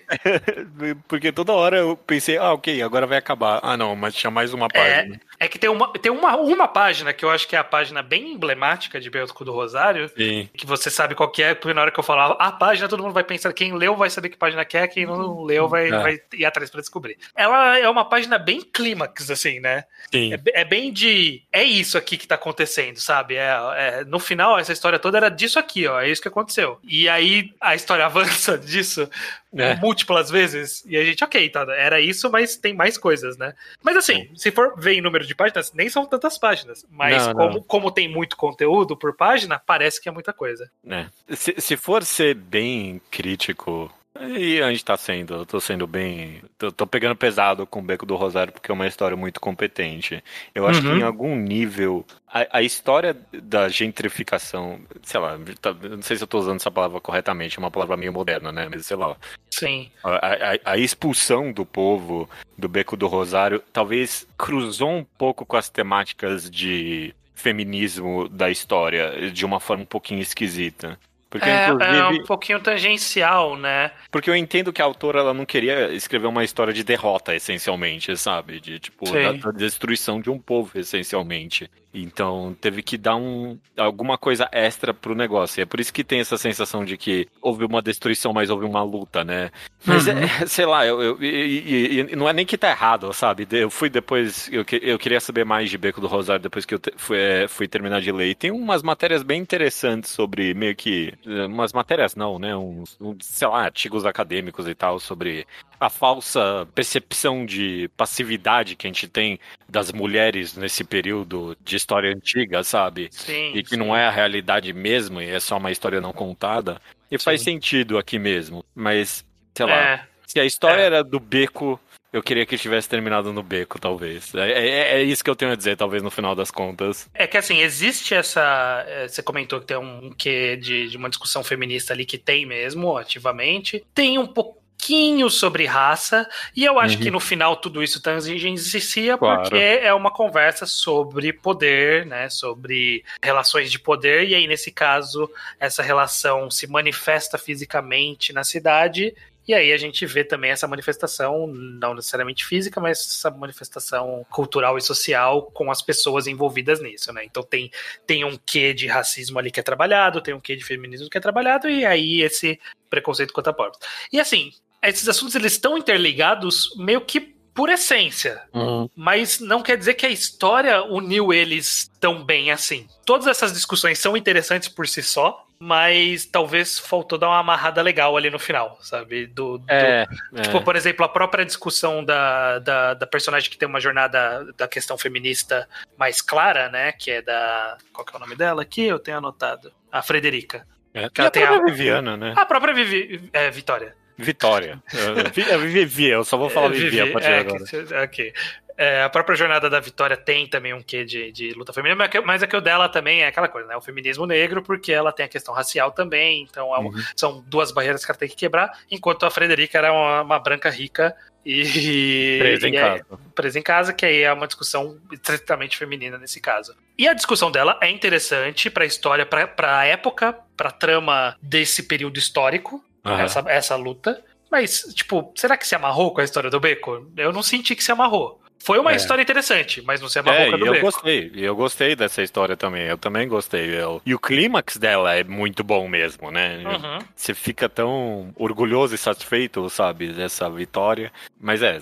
[1.09, 3.61] Porque toda hora eu pensei, ah, ok, agora vai acabar.
[3.63, 5.21] Ah, não, mas tinha mais uma é, página.
[5.39, 7.65] É, é que tem, uma, tem uma, uma página que eu acho que é a
[7.65, 10.09] página bem emblemática de Beotico do Rosário.
[10.17, 10.49] Sim.
[10.57, 13.03] Que você sabe qual que é, porque na hora que eu falava a página, todo
[13.03, 15.89] mundo vai pensar, quem leu vai saber que página que é, quem não leu vai,
[15.89, 15.91] é.
[15.91, 17.17] vai ir atrás para descobrir.
[17.35, 19.85] Ela é uma página bem clímax, assim, né?
[20.13, 20.35] Sim.
[20.35, 21.43] É, é, bem de.
[21.53, 23.37] É isso aqui que tá acontecendo, sabe?
[23.37, 26.01] É, é, no final, essa história toda era disso aqui, ó.
[26.01, 26.79] É isso que aconteceu.
[26.85, 28.18] E aí a história avança
[28.65, 29.09] disso
[29.53, 29.77] é.
[29.77, 30.85] múltiplas vezes.
[30.87, 33.55] E a gente, ok, tá, era isso, mas tem mais coisas, né?
[33.83, 36.87] Mas assim, se for ver em número de páginas, nem são tantas páginas.
[36.91, 37.63] Mas não, como, não.
[37.63, 40.71] como tem muito conteúdo por página, parece que é muita coisa.
[40.89, 41.07] É.
[41.35, 46.43] Se, se for ser bem crítico e a gente tá sendo, eu tô sendo bem.
[46.57, 50.23] Tô, tô, pegando pesado com o Beco do Rosário porque é uma história muito competente.
[50.55, 50.95] Eu acho uhum.
[50.95, 56.23] que em algum nível a, a, história da gentrificação, sei lá, tá, não sei se
[56.23, 58.69] eu tô usando essa palavra corretamente, é uma palavra meio moderna, né?
[58.71, 59.17] Mas sei lá.
[59.51, 59.91] Sim.
[60.03, 65.57] A, a, a expulsão do povo do Beco do Rosário talvez cruzou um pouco com
[65.57, 70.99] as temáticas de feminismo da história de uma forma um pouquinho esquisita.
[71.31, 71.99] Porque, é, inclusive...
[71.99, 73.91] é um pouquinho tangencial, né?
[74.11, 78.17] Porque eu entendo que a autora ela não queria escrever uma história de derrota, essencialmente,
[78.17, 78.61] sabe?
[78.61, 81.71] De tipo, da, da, destruição de um povo, essencialmente.
[82.03, 85.61] Então teve que dar um, alguma coisa extra pro negócio.
[85.61, 88.65] E é por isso que tem essa sensação de que houve uma destruição, mas houve
[88.65, 89.51] uma luta, né?
[89.85, 90.19] Mas uhum.
[90.19, 93.47] é, sei lá, eu, eu, e, e, não é nem que tá errado, sabe?
[93.51, 96.79] Eu fui depois, eu, eu queria saber mais de Beco do Rosário depois que eu
[96.79, 98.29] te, fui, é, fui terminar de ler.
[98.29, 101.15] E tem umas matérias bem interessantes sobre meio que.
[101.27, 102.57] Umas matérias não, né?
[102.57, 105.47] Uns, uns sei lá, artigos acadêmicos e tal sobre
[105.81, 112.15] a falsa percepção de passividade que a gente tem das mulheres nesse período de história
[112.15, 113.09] antiga, sabe?
[113.11, 113.77] Sim, e que sim.
[113.77, 116.81] não é a realidade mesmo, e é só uma história não contada.
[117.11, 117.25] E sim.
[117.25, 119.25] faz sentido aqui mesmo, mas,
[119.57, 120.87] sei lá, é, se a história é.
[120.87, 121.81] era do beco,
[122.13, 124.35] eu queria que tivesse terminado no beco, talvez.
[124.35, 127.09] É, é, é, isso que eu tenho a dizer, talvez, no final das contas.
[127.15, 128.85] É que, assim, existe essa...
[128.87, 132.45] É, você comentou que tem um quê de, de uma discussão feminista ali, que tem
[132.47, 133.85] mesmo, ativamente.
[133.95, 137.03] Tem um pouco pouquinho sobre raça, e eu acho uhum.
[137.03, 139.43] que no final tudo isso tangencia claro.
[139.43, 145.29] porque é uma conversa sobre poder, né, sobre relações de poder, e aí nesse caso
[145.59, 149.15] essa relação se manifesta fisicamente na cidade
[149.49, 154.77] e aí a gente vê também essa manifestação, não necessariamente física, mas essa manifestação cultural
[154.77, 157.25] e social com as pessoas envolvidas nisso, né?
[157.25, 157.71] Então tem,
[158.07, 161.17] tem um quê de racismo ali que é trabalhado, tem um quê de feminismo que
[161.17, 162.61] é trabalhado, e aí esse
[162.91, 163.79] preconceito contra pobres.
[164.13, 168.41] E assim, esses assuntos eles estão interligados meio que por essência.
[168.55, 168.89] Uhum.
[168.95, 172.87] Mas não quer dizer que a história uniu eles tão bem assim.
[173.05, 178.17] Todas essas discussões são interessantes por si só, mas talvez faltou dar uma amarrada legal
[178.17, 179.27] ali no final, sabe?
[179.27, 180.07] Do, do É,
[180.41, 180.61] Tipo, é.
[180.61, 184.97] por exemplo, a própria discussão da, da, da personagem que tem uma jornada da questão
[184.97, 186.93] feminista mais clara, né?
[186.93, 187.77] Que é da.
[187.93, 188.83] Qual que é o nome dela aqui?
[188.85, 189.73] Eu tenho anotado.
[189.91, 190.65] A Frederica.
[190.95, 191.09] É.
[191.11, 192.35] que ela a tem a- própria Viviana, né?
[192.37, 193.97] A própria Vivi, é, Vitória.
[194.19, 194.83] Vitória.
[194.93, 197.65] É, Vi- é Vivi, eu só vou falar É, Vivi, a partir é, agora.
[197.65, 198.33] que- ok.
[198.81, 202.11] É, a própria jornada da Vitória tem também um quê de, de luta feminina, mas
[202.11, 203.77] que- mas a que o dela também é aquela coisa, né?
[203.77, 207.03] O feminismo negro, porque ela tem a questão racial também, então é um- Uhum.
[207.17, 210.71] são duas barreiras que ela tem que quebrar, enquanto a Frederica era uma, uma branca
[210.71, 211.13] rica
[211.45, 211.63] e.
[212.39, 213.05] Presa em é- casa.
[213.35, 216.75] presa em casa, que aí é uma discussão estritamente feminina nesse caso.
[216.97, 222.17] E a discussão dela é interessante pra história, pra, pra época, pra trama desse período
[222.19, 223.23] histórico, Aham.
[223.23, 224.23] essa, essa luta.
[224.51, 227.11] Mas, tipo, será que se amarrou com a história do Beco?
[227.17, 228.41] Eu não senti que se amarrou.
[228.59, 228.97] Foi uma É.
[228.97, 232.23] história interessante, mas não se amarrou É, com a do eu gostei, eu gostei dessa
[232.23, 233.67] história também, eu também gostei.
[233.81, 236.59] Eu- E o clímax dela é muito bom mesmo, né?
[236.67, 236.99] Uhum.
[237.15, 241.13] Você fica tão orgulhoso e satisfeito, sabe, dessa vitória.
[241.41, 241.79] Mas é,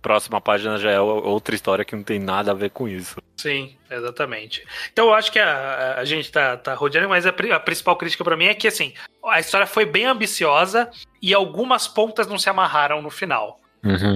[0.00, 3.16] próxima página já é outra história que não tem nada a ver com isso.
[3.36, 4.64] Sim, exatamente.
[4.92, 8.24] Então eu acho que a, a gente tá, tá rodeando, mas a, a principal crítica
[8.24, 12.48] pra mim é que, assim, a história foi bem ambiciosa e algumas pontas não se
[12.48, 13.60] amarraram no final.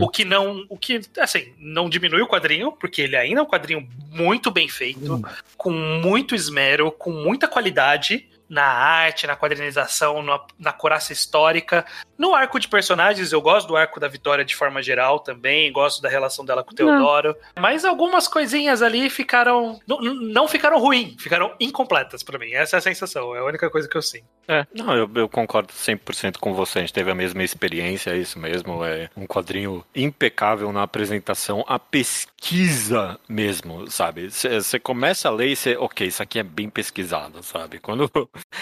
[0.03, 3.47] O que não, o que, assim, não diminui o quadrinho, porque ele ainda é um
[3.47, 5.23] quadrinho muito bem feito,
[5.57, 11.87] com muito esmero, com muita qualidade na arte, na quadrinização, na, na coraça histórica.
[12.19, 16.03] No arco de personagens, eu gosto do arco da Vitória de forma geral também, gosto
[16.03, 17.37] da relação dela com o Teodoro.
[17.59, 19.81] Mas algumas coisinhas ali ficaram.
[19.87, 22.53] Não, não ficaram ruins, ficaram incompletas pra mim.
[22.53, 24.27] Essa é a sensação, é a única coisa que eu sinto.
[24.49, 26.81] É, não, eu, eu concordo 100% com você.
[26.81, 28.85] A gente teve a mesma experiência, é isso mesmo.
[28.85, 34.29] É um quadrinho impecável na apresentação, a pesquisa mesmo, sabe?
[34.29, 37.79] Você começa a ler e você, ok, isso aqui é bem pesquisado, sabe?
[37.79, 38.11] Quando.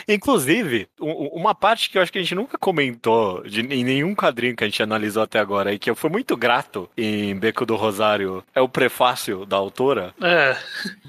[0.08, 4.56] Inclusive, uma parte que eu acho que a gente nunca comentou de, em nenhum quadrinho
[4.56, 7.76] que a gente analisou até agora e que eu fui muito grato em Beco do
[7.76, 10.14] Rosário é o prefácio da autora.
[10.20, 10.56] É,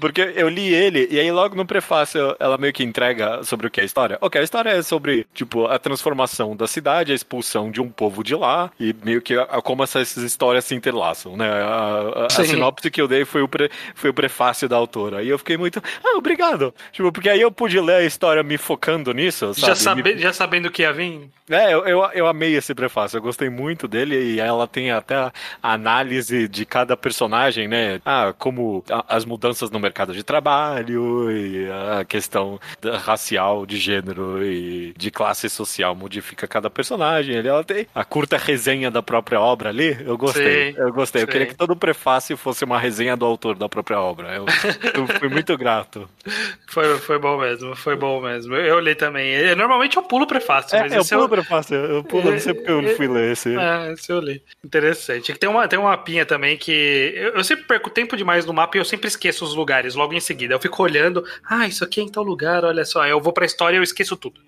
[0.00, 3.70] Porque eu li ele, e aí logo no prefácio ela meio que entrega sobre o
[3.70, 4.18] que é a história.
[4.20, 8.22] Ok, a história é sobre, tipo, a transformação da cidade, a expulsão de um povo
[8.22, 11.48] de lá, e meio que a, a- como essas histórias se interlaçam, né?
[11.50, 15.22] A, a- a sinopse que eu dei foi o, pre- foi o prefácio da autora.
[15.22, 16.74] E eu fiquei muito, ah, obrigado.
[16.92, 19.66] Tipo, porque aí eu pude ler a história me focando nisso, sabe?
[19.66, 21.28] já, sabe, já sabendo que ia vir.
[21.50, 25.14] é, eu, eu, eu amei esse prefácio, eu gostei muito dele e ela tem até
[25.16, 28.00] a análise de cada personagem, né?
[28.04, 31.68] Ah, como a- as mudanças no mercado de trabalho e
[31.98, 32.60] a questão
[33.04, 37.34] racial, de gênero e de classe social modifica cada personagem.
[37.36, 41.22] Ele- Ela tem a curta resenha da própria obra ali, eu gostei, Sim, eu gostei.
[41.22, 41.32] Eu sim.
[41.32, 44.34] queria que todo prefácio fosse uma resenha do autor da própria obra.
[44.34, 44.44] Eu,
[44.94, 46.08] eu fui muito grato.
[46.68, 48.49] Foi, foi bom mesmo, foi bom mesmo.
[48.56, 49.32] Eu, eu li também.
[49.32, 52.30] Eu- normalmente eu pulo o prefácio, mas É, eu esse pulo eu, prefácio, eu pulo,
[52.30, 53.56] não sei porque eu fui ler esse.
[53.56, 54.42] É, esse eu li.
[54.64, 55.32] Interessante.
[55.34, 57.12] Tem uma, tem uma mapinha também que.
[57.16, 60.12] Eu, eu sempre perco tempo demais no mapa e eu sempre esqueço os lugares logo
[60.14, 60.54] em seguida.
[60.54, 63.02] Eu fico olhando, ah, isso aqui é em tal lugar, olha só.
[63.02, 64.40] Aí eu vou pra história e eu esqueço tudo.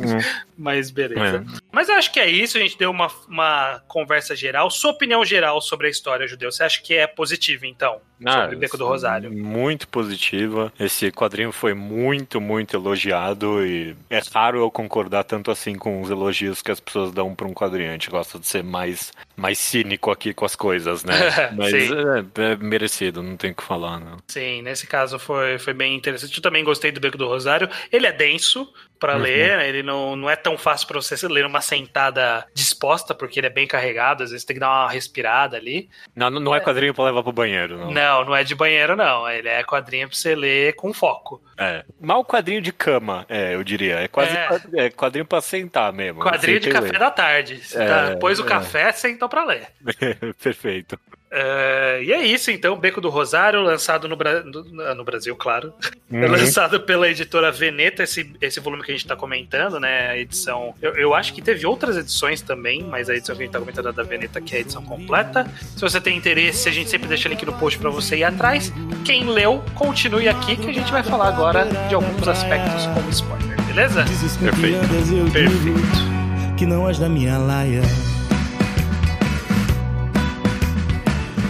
[0.00, 0.18] Hum.
[0.56, 1.44] Mas beleza.
[1.46, 1.60] É.
[1.72, 4.70] Mas eu acho que é isso, a gente deu uma, uma conversa geral.
[4.70, 8.00] Sua opinião geral sobre a história judeu, você acha que é positiva, então?
[8.28, 9.32] Sobre o Beco do Rosário.
[9.32, 10.72] Muito positiva.
[10.78, 16.10] Esse quadrinho foi muito, muito elogiado e é raro eu concordar tanto assim com os
[16.10, 17.88] elogios que as pessoas dão pra um quadrinho.
[17.90, 21.14] A gente gosta de ser mais, mais cínico aqui com as coisas, né?
[21.56, 24.18] Mas é, é merecido, não tem o que falar, não.
[24.28, 26.36] Sim, nesse caso foi, foi bem interessante.
[26.36, 27.68] Eu também gostei do Beco do Rosário.
[27.92, 29.22] Ele é denso para Uhum.
[29.22, 29.66] ler, né?
[29.66, 33.50] ele não, não é tão fácil para você ler numa sentada disposta, porque ele é
[33.50, 35.88] bem carregado, às vezes tem que dar uma respirada ali.
[36.14, 37.90] Não, não é quadrinho pra levar pro banheiro, não.
[37.90, 39.28] Não, não é de banheiro, não.
[39.28, 41.42] Ele é quadrinho pra você ler com foco.
[41.58, 41.84] É.
[42.00, 43.96] Mal quadrinho de cama, é, eu diria.
[44.00, 44.46] É quase É.
[44.48, 46.20] quadrinho, é quadrinho pra sentar mesmo.
[46.22, 46.98] Quadrinho de café lê.
[46.98, 47.56] da tarde.
[47.64, 48.48] Você É, tá- pôs o é.
[48.48, 49.68] café, sentou pra ler.
[50.42, 50.98] Perfeito.
[51.32, 55.72] É, e é isso, então, Beco do Rosário, lançado no, Bra- no- no Brasil, claro.
[56.12, 56.32] É Uhum.
[56.32, 60.08] lançado pela editora Veneta, esse, esse volume que a gente tá comentando, né?
[60.08, 60.74] A edição.
[60.82, 63.60] Eu, eu acho que teve outras edições também, mas a edição que a gente tá
[63.60, 65.46] comentando é da Veneta, que é a edição completa.
[65.76, 68.72] Se você tem interesse, a gente sempre deixa link no post pra você ir atrás.
[69.04, 73.62] Quem leu, continue aqui, que a gente vai falar agora de alguns aspectos como spoiler,
[73.62, 74.04] beleza?
[74.42, 75.32] Perfeito.
[75.32, 76.56] Perfeito.
[76.58, 77.82] que não és da minha laia.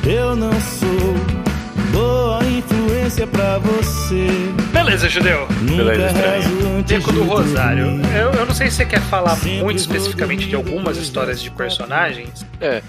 [0.06, 0.88] Eu não sou
[1.92, 4.26] boa influência pra você.
[4.72, 5.46] Beleza, Judeu.
[5.76, 6.82] Beleza, estranho.
[6.84, 7.86] Beco do Rosário.
[8.16, 11.50] Eu, eu não sei se você quer falar Sempre muito especificamente de algumas histórias de
[11.50, 12.44] personagens.
[12.60, 12.82] É,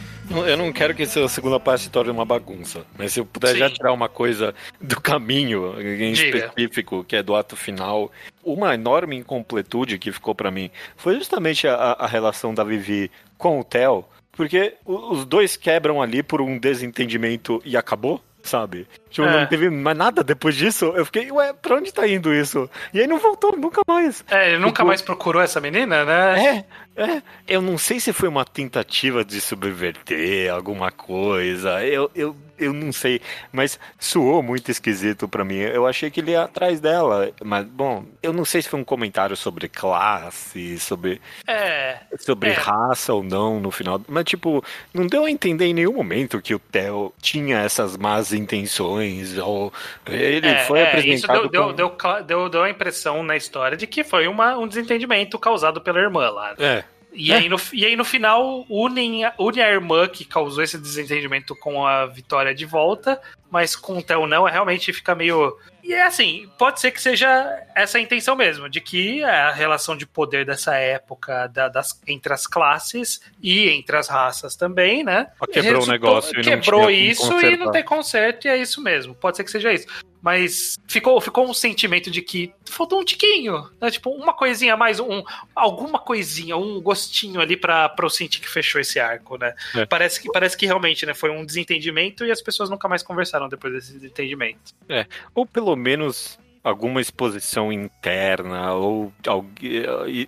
[0.47, 3.53] Eu não quero que essa segunda parte se torne uma bagunça, mas se eu puder
[3.53, 3.59] Sim.
[3.59, 6.37] já tirar uma coisa do caminho em Diga.
[6.37, 8.09] específico, que é do ato final,
[8.43, 13.59] uma enorme incompletude que ficou pra mim foi justamente a, a relação da Vivi com
[13.59, 18.21] o Theo, porque os dois quebram ali por um desentendimento e acabou.
[18.43, 18.87] Sabe?
[19.11, 19.41] Tipo, É.
[19.41, 20.85] não teve mais nada depois disso.
[20.95, 22.67] Eu fiquei, ué, pra onde tá indo isso?
[22.91, 24.25] E aí não voltou nunca mais.
[24.31, 26.65] É, ele nunca Tipo- mais procurou essa menina, né?
[26.97, 27.21] É, é.
[27.47, 31.85] Eu não sei se foi uma tentativa de subverter alguma coisa.
[31.85, 33.19] Eu, eu, eu não sei.
[33.51, 35.57] Mas soou muito esquisito pra mim.
[35.57, 37.31] Eu achei que ele ia atrás dela.
[37.43, 41.97] Mas, bom, eu não sei se foi um comentário sobre classe, sobre, É.
[42.19, 42.53] sobre É.
[42.53, 44.01] raça ou não no final.
[44.07, 48.33] Mas, tipo, não deu a entender em nenhum momento que o Theo tinha essas más
[48.33, 49.37] intenções.
[49.37, 49.71] Ou
[50.07, 51.73] ele é, foi é, Isso apresentado deu, deu, como...
[51.73, 55.81] deu, cla- deu, deu a impressão na história de que foi uma, um desentendimento causado
[55.81, 56.55] pela irmã lá.
[56.57, 60.77] É, E, aí no, e aí no final unem, une a irmã que causou esse
[60.77, 65.57] desentendimento com a Vitória de volta, mas com o Theo não, é realmente fica meio.
[65.83, 67.27] E é assim, pode ser que seja
[67.75, 72.31] essa a intenção mesmo, de que a relação de poder dessa época da- das, entre
[72.33, 75.27] as classes e entre as raças também, né?
[75.37, 79.13] Só quebrou o negócio e Quebrou isso e não tem conserto, e é isso mesmo.
[79.13, 79.87] Pode ser que seja isso.
[80.21, 83.89] Mas ficou, ficou um sentimento de que faltou um tiquinho, né?
[83.89, 85.23] Tipo, uma coisinha a mais, um,
[85.55, 89.53] alguma coisinha, um gostinho ali pra eu sentir que fechou esse arco, né?
[89.75, 89.85] É.
[89.85, 93.49] Parece, que, parece que realmente né, foi um desentendimento e as pessoas nunca mais conversaram
[93.49, 94.73] depois desse desentendimento.
[95.33, 99.11] Ou pelo menos alguma exposição interna ou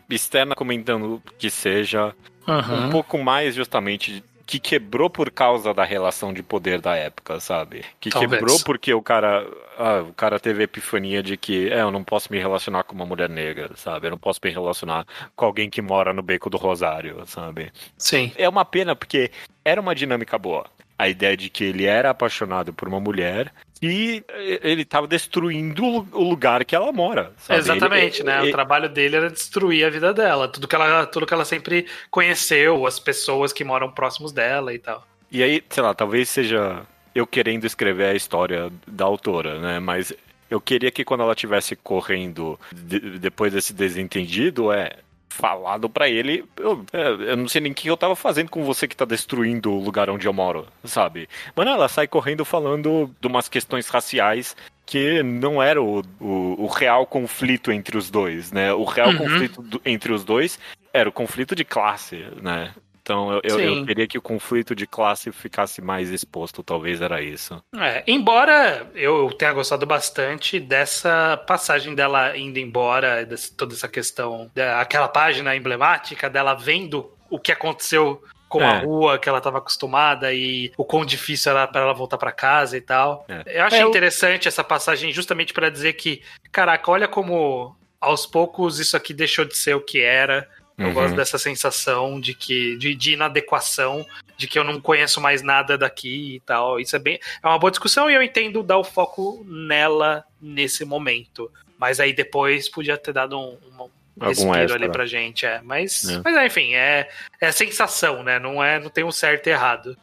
[0.10, 2.14] externa comentando que seja
[2.48, 7.86] um pouco mais justamente que quebrou por causa da relação de poder da época, sabe?
[8.00, 8.32] Que Talvez.
[8.32, 12.04] quebrou porque o cara, ah, o cara teve a epifania de que é, eu não
[12.04, 14.08] posso me relacionar com uma mulher negra, sabe?
[14.08, 17.72] Eu não posso me relacionar com alguém que mora no beco do Rosário, sabe?
[17.98, 18.32] Sim.
[18.36, 19.32] É uma pena porque
[19.64, 20.66] era uma dinâmica boa.
[20.98, 23.52] A ideia de que ele era apaixonado por uma mulher
[23.82, 24.24] e
[24.62, 27.34] ele estava destruindo o lugar que ela mora.
[27.40, 27.60] sabe?
[27.60, 28.40] Exatamente, Ele- né?
[28.42, 31.44] ele- O trabalho dele era destruir a vida dela, tudo que ela, tudo que ela
[31.46, 35.06] sempre conheceu, as pessoas que moram próximos dela e tal.
[35.32, 39.80] E aí, sei lá, talvez seja eu querendo escrever a história da autora, né?
[39.80, 40.14] Mas
[40.50, 44.94] eu queria que quando ela estivesse correndo de- depois desse desentendido, é
[45.34, 48.64] falado pra ele, eu, é, eu não sei nem o que eu tava fazendo com
[48.64, 51.28] você que tá destruindo o lugar onde eu moro, sabe?
[51.56, 56.68] Mano, ela sai correndo falando de umas questões raciais que não era o, o, o
[56.68, 58.74] real conflito entre os dois, né?
[58.74, 59.18] O real Uhum.
[59.18, 60.60] conflito do- entre os dois
[60.94, 62.72] era o conflito de classe, né?
[63.04, 67.22] Então eu, eu, eu queria que o conflito de classe ficasse mais exposto, talvez era
[67.22, 67.62] isso.
[67.78, 74.50] É, embora eu tenha gostado bastante dessa passagem dela indo embora, desse- toda essa questão,
[74.80, 78.80] aquela página emblemática dela vendo o que aconteceu com a É.
[78.86, 82.78] rua que ela estava acostumada e o quão difícil era para ela voltar para casa
[82.78, 83.26] e tal.
[83.28, 83.60] É.
[83.60, 86.22] Eu achei É, eu- interessante essa passagem justamente para dizer que,
[86.54, 90.48] caraca, olha como aos poucos isso aqui deixou de ser o que era.
[90.78, 90.94] Eu Uhum.
[90.94, 94.06] gosto dessa sensação de que de, de inadequação,
[94.38, 96.80] de que eu não conheço mais nada daqui e tal.
[96.80, 100.84] Isso é bem é uma boa discussão e eu entendo dar o foco nela nesse
[100.84, 101.52] momento.
[101.78, 104.76] Mas aí depois podia ter dado um, um Algum respiro extra.
[104.78, 105.60] ali pra gente, é.
[105.64, 106.22] Mas, É.
[106.24, 107.10] mas enfim, é,
[107.42, 108.38] é sensação, né?
[108.40, 109.98] Não é, não tem um certo e errado.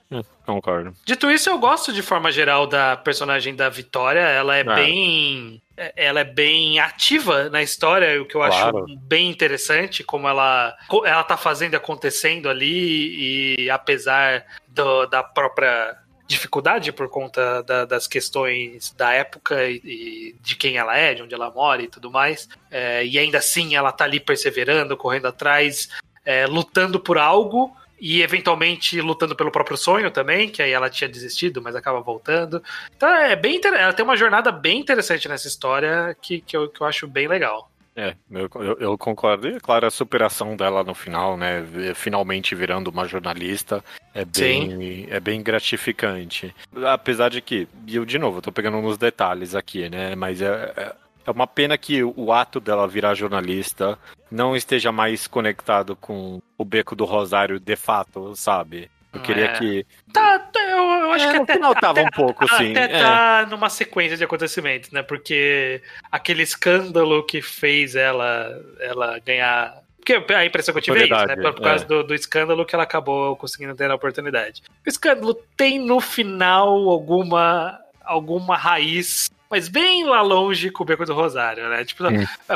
[0.44, 0.92] Concordo.
[1.04, 4.18] Dito isso, eu gosto de forma geral da personagem da Vitória.
[4.20, 4.74] Ela é Ah.
[4.74, 5.62] bem.
[5.96, 8.78] Ela é bem ativa na história, o que eu Claro.
[8.84, 15.22] acho bem interessante, como ela, ela tá fazendo e acontecendo ali, e apesar do- da
[15.22, 21.14] própria dificuldade por conta da- das questões da época e, e de quem ela é,
[21.14, 22.48] de onde ela mora e tudo mais.
[22.70, 25.88] É, e ainda assim ela tá ali perseverando, correndo atrás,
[26.24, 31.08] é, lutando por algo e eventualmente lutando pelo próprio sonho também, que aí ela tinha
[31.08, 32.62] desistido, mas acaba voltando.
[32.96, 33.74] Então é bem inter...
[33.74, 37.28] ela tem uma jornada bem interessante nessa história que, que, eu, que eu acho bem
[37.28, 37.70] legal.
[37.94, 39.48] É, eu, eu, eu concordo.
[39.48, 41.62] E, claro, a superação dela no final, né?
[41.94, 43.84] Finalmente virando uma jornalista,
[44.14, 46.54] é bem, é bem gratificante.
[46.86, 50.14] Apesar de que, e eu de novo, eu tô pegando nos detalhes aqui, né?
[50.14, 50.94] Mas é, é,
[51.26, 53.98] é uma pena que o ato dela virar jornalista
[54.30, 58.90] não esteja mais conectado com o beco do Rosário de fato, sabe?
[59.12, 59.58] Eu queria É.
[59.58, 59.86] que.
[60.12, 62.70] Tá, tá, eu, eu acho É, que no até, tava até- um pouco, sim.
[62.70, 63.02] Até é.
[63.02, 65.02] tá numa sequência de acontecimentos, né?
[65.02, 69.78] Porque aquele escândalo que fez ela, ela ganhar.
[69.96, 71.36] Porque a impressão que eu tive é isso, né?
[71.36, 71.88] Por causa é.
[71.88, 74.62] do, do escândalo que ela acabou conseguindo ter a oportunidade.
[74.86, 81.04] O escândalo tem no final alguma, alguma raiz mas bem lá longe com o Beco
[81.04, 81.84] do Rosário, né?
[81.84, 82.04] Tipo,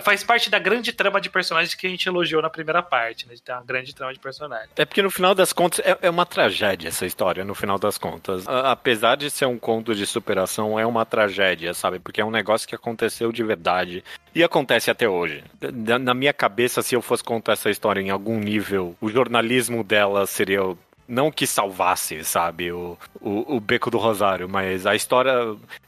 [0.02, 3.34] faz parte da grande trama de personagens que a gente elogiou na primeira parte, né?
[3.34, 4.70] De ter uma grande trama de personagens.
[4.76, 7.98] É porque no final das contas é, é uma tragédia essa história, no final das
[7.98, 8.46] contas.
[8.46, 11.98] A- apesar de ser um conto de superação, é uma tragédia, sabe?
[11.98, 14.04] Porque é um negócio que aconteceu de verdade.
[14.34, 15.42] E acontece até hoje.
[15.72, 19.82] Na, na minha cabeça, se eu fosse contar essa história em algum nível, o jornalismo
[19.82, 20.62] dela seria.
[20.64, 20.78] o-
[21.08, 25.32] Não que salvasse, sabe, o, o, o Beco do Rosário, mas a história.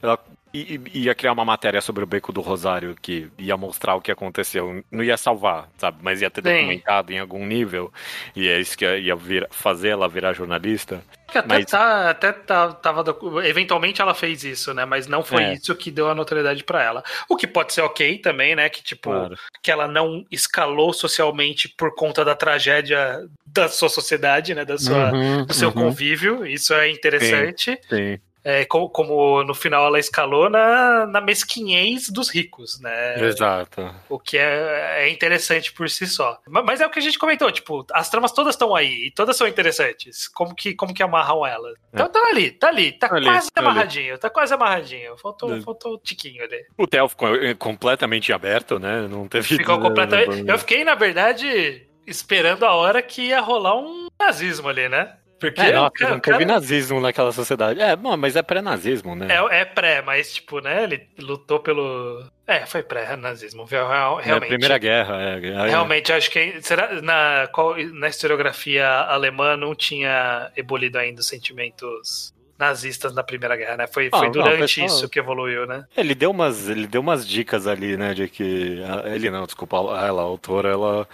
[0.02, 0.18] Ela
[0.56, 4.00] i- i- ia criar uma matéria sobre o Beco do Rosário que ia mostrar o
[4.00, 4.82] que aconteceu.
[4.90, 5.98] Não ia salvar, sabe?
[6.02, 6.54] Mas ia ter Sim.
[6.54, 7.92] documentado em algum nível.
[8.34, 11.02] E é isso que ia vir- fazer ela virar jornalista.
[11.28, 13.04] Que até, Mas- tá, até tá, tava.
[13.44, 14.84] Eventualmente ela fez isso, né?
[14.84, 15.54] Mas não foi É.
[15.54, 17.02] isso que deu a notoriedade pra ela.
[17.28, 18.68] O que pode ser ok também, né?
[18.68, 19.36] Que, tipo, Claro.
[19.60, 24.64] que ela não escalou socialmente por conta da tragédia da sua sociedade, né?
[24.64, 25.74] Da sua, Uhum, do seu uhum.
[25.74, 26.46] convívio.
[26.46, 27.76] Isso é interessante.
[27.88, 33.20] Sim, É, como, como no final ela escalou na, na mesquinhez dos ricos, né?
[33.24, 33.92] exato.
[34.08, 36.38] O que é, é interessante por si só.
[36.46, 39.10] Ma- Mas é o que a gente comentou, tipo, as tramas todas estão aí e
[39.10, 40.28] todas são interessantes.
[40.28, 41.74] Como que, como que amarram elas?
[41.92, 43.68] Então tá ali, tá ali, tá Ali, quase tá ali.
[43.68, 45.16] amarradinho, tá quase amarradinho.
[45.16, 45.60] Faltou, É.
[45.62, 46.64] faltou um tiquinho ali.
[46.78, 49.08] O Theo ficou eh, completamente aberto, né?
[49.08, 49.44] Não teve.
[49.56, 50.48] Ficou completamente.
[50.48, 55.16] Eu fiquei, na verdade, esperando a hora que ia rolar um nazismo ali, né?
[55.38, 57.80] Porque É, nossa, cara, não teve cara- nazismo naquela sociedade.
[57.80, 59.28] É, bom, mas é pré-nazismo, né?
[59.30, 60.84] É, é pré, mas, tipo, né?
[60.84, 62.24] Ele lutou pelo.
[62.46, 63.66] É, foi pré-nazismo,
[64.18, 64.48] É a realmente.
[64.48, 65.16] Primeira Guerra.
[65.20, 71.20] É, é, Realmente, acho que será, na, qual- na historiografia alemã não tinha ebolido ainda
[71.20, 73.86] os sentimentos nazistas na Primeira Guerra, né?
[73.86, 75.84] Foi, Ah, foi não, durante pessoal- isso que evoluiu, né?
[75.96, 80.20] Ele deu umas, ele deu umas dicas ali, né, de que ele não, desculpa, ela,
[80.22, 81.08] a autora, ela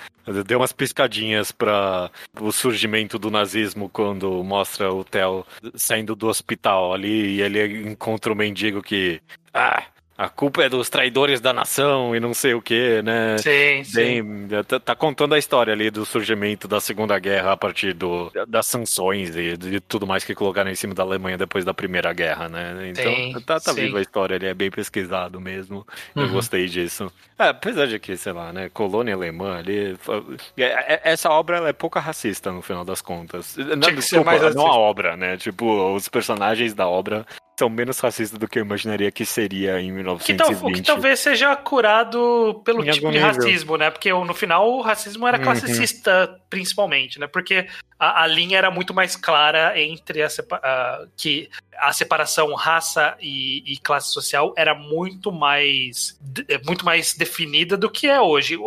[0.47, 6.95] deu umas piscadinhas para o surgimento do nazismo quando mostra o Theo saindo do hospital
[6.95, 9.21] ali e ele encontra o mendigo que,
[9.53, 9.83] ah,
[10.17, 13.39] a culpa é dos traidores da nação e não sei o que, né?
[13.39, 13.95] Sim, sim.
[14.23, 18.31] Bem, tá, tá contando a história ali do surgimento da Segunda Guerra a partir do,
[18.47, 22.13] das sanções e de tudo mais que colocaram em cima da Alemanha depois da Primeira
[22.13, 22.89] Guerra, né?
[22.89, 25.87] Então Sim, tá, tá viva a história, ele é bem pesquisado mesmo.
[26.15, 26.33] Eu Uhum.
[26.33, 27.11] gostei disso.
[27.39, 29.97] É, apesar de que, sei lá, né, colônia alemã ali.
[30.57, 30.63] é-
[30.95, 33.57] é- Essa obra ela é pouca racista no final das contas.
[33.57, 35.37] Não, desculpa, não a obra, né?
[35.37, 37.27] Tipo, os personagens da obra
[37.59, 39.89] são menos racistas do que eu imaginaria que seria em
[40.19, 40.63] Que tal- 1920.
[40.63, 43.27] o que talvez seja curado pelo Em tipo de nível.
[43.29, 43.91] racismo, né?
[43.91, 45.45] Porque no final o racismo era Uhum.
[45.45, 47.27] classicista, principalmente, né?
[47.27, 47.67] Porque
[48.03, 53.63] a, a linha era muito mais clara entre a, a- que a separação raça e,
[53.73, 58.59] e classe social era muito mais é muito mais definida do que é hoje.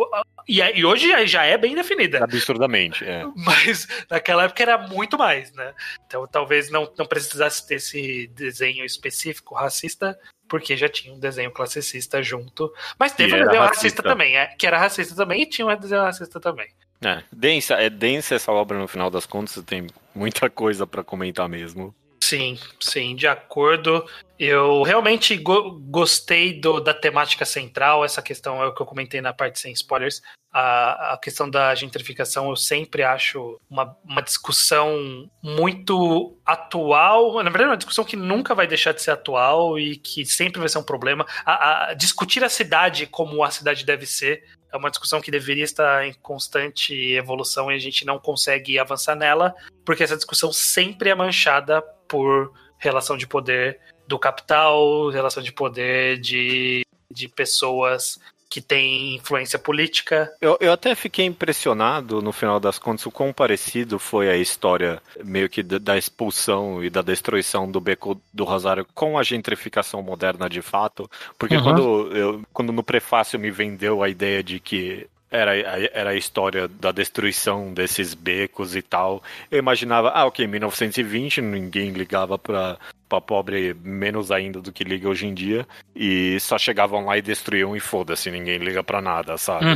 [0.48, 2.24] E, é- e hoje já é bem definida.
[2.24, 3.24] Absurdamente, é.
[3.36, 5.74] Mas naquela época era muito mais, né?
[6.06, 10.18] Então talvez não, não precisasse ter esse desenho específico racista,
[10.48, 12.72] porque já tinha um desenho classicista junto.
[12.98, 13.76] Mas teve um desenho racista.
[13.82, 16.68] racista, também, é, que era racista também e tinha um desenho racista também.
[17.04, 21.48] É, densa, é densa essa obra no final das contas, tem muita coisa pra comentar
[21.48, 21.94] mesmo.
[22.22, 24.04] Sim, sim, de acordo.
[24.38, 29.20] Eu realmente go- gostei do- da temática central, essa questão é o que eu comentei
[29.20, 30.20] na parte sem spoilers.
[30.52, 37.34] A, a questão da gentrificação eu sempre acho uma, uma discussão muito atual.
[37.42, 40.68] Na verdade, uma discussão que nunca vai deixar de ser atual e que sempre vai
[40.68, 41.26] ser um problema.
[41.44, 44.42] A- a- discutir a cidade como a cidade deve ser
[44.76, 49.16] é uma discussão que deveria estar em constante evolução e a gente não consegue avançar
[49.16, 55.52] nela, porque essa discussão sempre é manchada por relação de poder do capital, relação de
[55.52, 58.20] poder de, de pessoas
[58.56, 60.32] que têm influência política.
[60.40, 65.02] Eu, eu até fiquei impressionado, no final das contas, o quão parecido foi a história
[65.22, 70.48] meio que da, expulsão e da destruição do Beco do Rosário com a gentrificação moderna
[70.48, 71.10] de fato.
[71.38, 71.62] Porque Uhum.
[71.62, 76.14] quando, eu, quando no prefácio me vendeu a ideia de que era, a- era a
[76.16, 82.78] história da destruição desses becos e tal, eu imaginava, ah, ok, 1920, ninguém ligava pra,
[83.08, 87.22] pra pobre menos ainda do que liga hoje em dia, e só chegavam lá e
[87.22, 89.66] destruíam e foda-se, ninguém liga pra nada, sabe?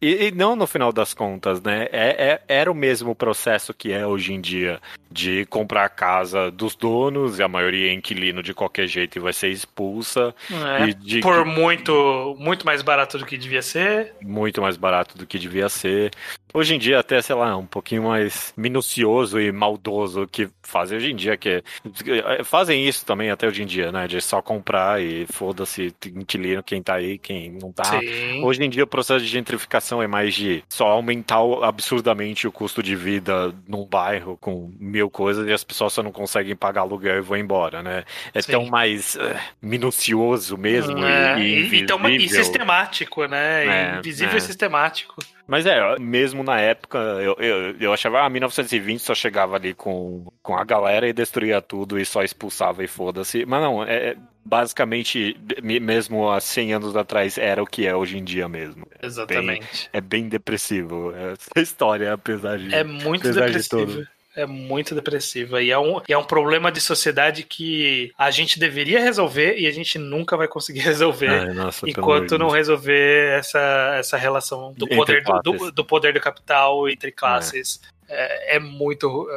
[0.00, 1.88] E, e não no final das contas, né?
[1.92, 6.50] É, é- era o mesmo processo que é hoje em dia de comprar a casa
[6.50, 10.34] dos donos, e a maioria é inquilino de qualquer jeito e vai ser expulsa,
[10.78, 14.14] É, e de por muito, muito mais barato do que devia ser.
[14.22, 16.10] muito mais barato do que devia ser.
[16.54, 21.12] Hoje em dia, até, sei lá, um pouquinho mais minucioso e maldoso que fazem hoje
[21.12, 21.62] em dia, que
[22.06, 24.06] é, fazem isso também até hoje em dia, né?
[24.06, 27.84] De só comprar e foda-se, quintilino quem tá aí, quem não tá.
[28.00, 28.42] Sim.
[28.42, 32.82] Hoje em dia o processo de gentrificação é mais de só aumentar absurdamente o custo
[32.82, 37.18] de vida num bairro com mil coisas e as pessoas só não conseguem pagar aluguel
[37.18, 38.04] e vão embora, né?
[38.32, 38.52] É Sim.
[38.52, 43.66] tão mais eh, minucioso mesmo É, e, e, e, e, tão- e sistemático, né?
[43.94, 44.38] É, Invisível é.
[44.38, 45.14] e sistemático.
[45.46, 50.26] Mas é, mesmo na época, eu, eu, eu achava, ah, 1920 só chegava ali com,
[50.42, 53.44] com a galera e destruía tudo e só expulsava e foda-se.
[53.46, 57.94] Mas não, é, é basicamente, me- mesmo há 100 anos atrás, era o que é
[57.94, 58.86] hoje em dia mesmo.
[59.02, 59.88] Exatamente.
[59.92, 62.74] É bem depressivo essa história, apesar de...
[62.74, 63.86] É muito de depressivo.
[63.86, 64.08] tudo.
[64.38, 65.60] É muito depressiva.
[65.60, 69.70] E é, um, é um problema de sociedade que a gente deveria resolver e a
[69.72, 71.28] gente nunca vai conseguir resolver.
[71.28, 76.20] Ai, nossa, Enquanto não resolver essa, essa relação do Entre poder do, do, poder do
[76.20, 77.80] capital entre classes.
[78.10, 79.28] É, é muito.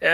[0.00, 0.08] É,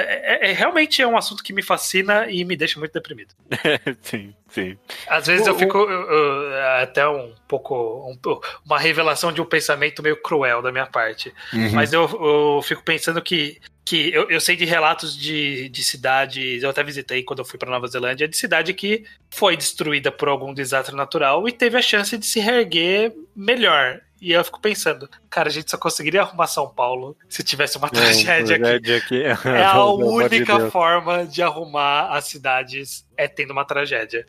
[0.46, 3.34] é- é- realmente é um assunto que me fascina e me deixa muito deprimido.
[4.02, 4.76] sim, sim.
[5.06, 8.10] Às vezes O- eu fico eu- eu- até um pouco.
[8.10, 8.18] um
[8.66, 11.32] uma revelação de um pensamento meio cruel da minha parte.
[11.52, 11.70] Uhum.
[11.72, 13.60] Mas eu fico pensando que.
[13.90, 16.62] Que eu, eu sei de relatos de, de cidades.
[16.62, 20.28] Eu até visitei quando eu fui para Nova Zelândia, de cidade que foi destruída por
[20.28, 24.00] algum desastre natural e teve a chance de se reerguer melhor.
[24.20, 27.88] E eu fico pensando, cara, a gente só conseguiria arrumar São Paulo se tivesse uma
[27.90, 28.62] tragédia aqui.
[28.64, 29.22] Tragédia aqui.
[29.24, 29.32] É
[29.66, 30.72] a de única Deus.
[30.72, 34.24] forma de arrumar as cidades é tendo uma tragédia.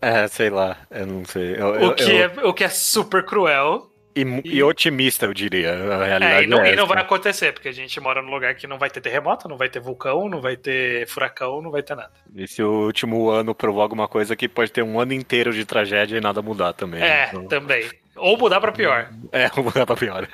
[0.00, 1.54] É, sei lá, eu não sei.
[1.56, 3.90] Eu, eu- O que, eu- é, o que é super cruel.
[4.16, 5.72] E, e otimista, eu diria.
[5.72, 8.30] A realidade É, e, não, é e não vai acontecer, porque a gente mora num
[8.30, 11.70] lugar que não vai ter terremoto, não vai ter vulcão, não vai ter furacão, não
[11.70, 12.10] vai ter nada.
[12.34, 15.64] E se o último ano provou alguma coisa que pode ter um ano inteiro de
[15.64, 17.02] tragédia e nada mudar também.
[17.02, 17.88] É, Então, também.
[18.16, 19.10] Ou mudar pra pior.
[19.30, 20.26] é vamos mudar pra pior.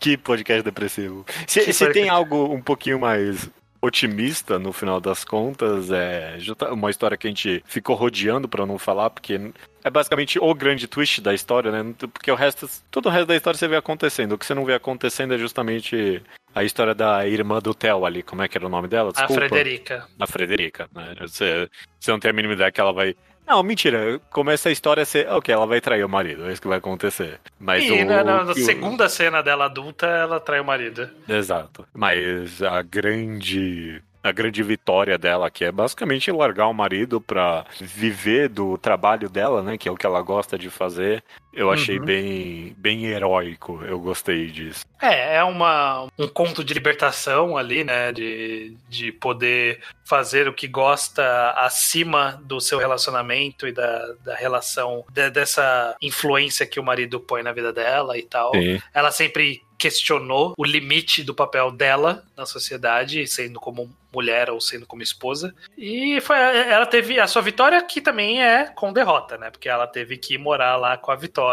[0.00, 1.26] que podcast depressivo.
[1.46, 2.10] Se, Que se tem podcast.
[2.10, 3.50] algo um pouquinho mais
[3.80, 6.36] otimista no final das contas, é
[6.72, 9.52] uma história que a gente ficou rodeando pra não falar, porque
[9.84, 11.94] é basicamente o grande twist da história, né?
[12.12, 14.32] Porque o resto, todo o resto da história você vê acontecendo.
[14.32, 16.22] O que você não vê acontecendo é justamente
[16.54, 19.10] a história da irmã do Theo ali, como é que era o nome dela?
[19.10, 19.48] A Desculpa.
[19.48, 20.08] Frederica.
[20.18, 21.14] a Frederica, né?
[21.20, 21.68] Você,
[22.00, 23.14] você não tem a mínima ideia que ela vai.
[23.48, 24.20] Não, mentira.
[24.30, 25.26] Começa a história a ser.
[25.30, 27.40] Ok, ela vai trair o marido, é isso que vai acontecer.
[27.58, 31.08] Mas o, na, na- na o- segunda cena dela adulta, ela trai o marido.
[31.28, 31.86] Exato.
[31.94, 34.02] Mas a grande.
[34.20, 39.62] A grande vitória dela que é basicamente largar o marido pra viver do trabalho dela,
[39.62, 39.78] né?
[39.78, 41.22] Que é o que ela gosta de fazer.
[41.58, 42.04] Eu achei Uhum.
[42.04, 43.82] bem, bem heróico.
[43.84, 44.84] Eu gostei disso.
[45.00, 48.12] É, é uma, um conto de libertação ali, né?
[48.12, 55.04] De, de poder fazer o que gosta acima do seu relacionamento e da, da relação,
[55.10, 58.52] de- dessa influência que o marido põe na vida dela e tal.
[58.54, 58.80] Sim.
[58.94, 64.84] Ela sempre questionou o limite do papel dela na sociedade, sendo como mulher ou sendo
[64.86, 65.54] como esposa.
[65.76, 69.50] E foi, ela teve a sua vitória, que também é com derrota, né?
[69.50, 71.47] Porque ela teve que morar lá com a Vitória,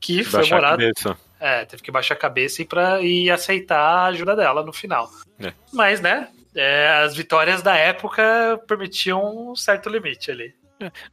[0.00, 1.16] que foi Baixar a morar cabeça.
[1.40, 5.10] é, teve que baixar a cabeça e, pra, e aceitar a ajuda dela no final.
[5.40, 5.52] É.
[5.72, 10.54] Mas, né, é, as vitórias da época permitiam um certo limite ali.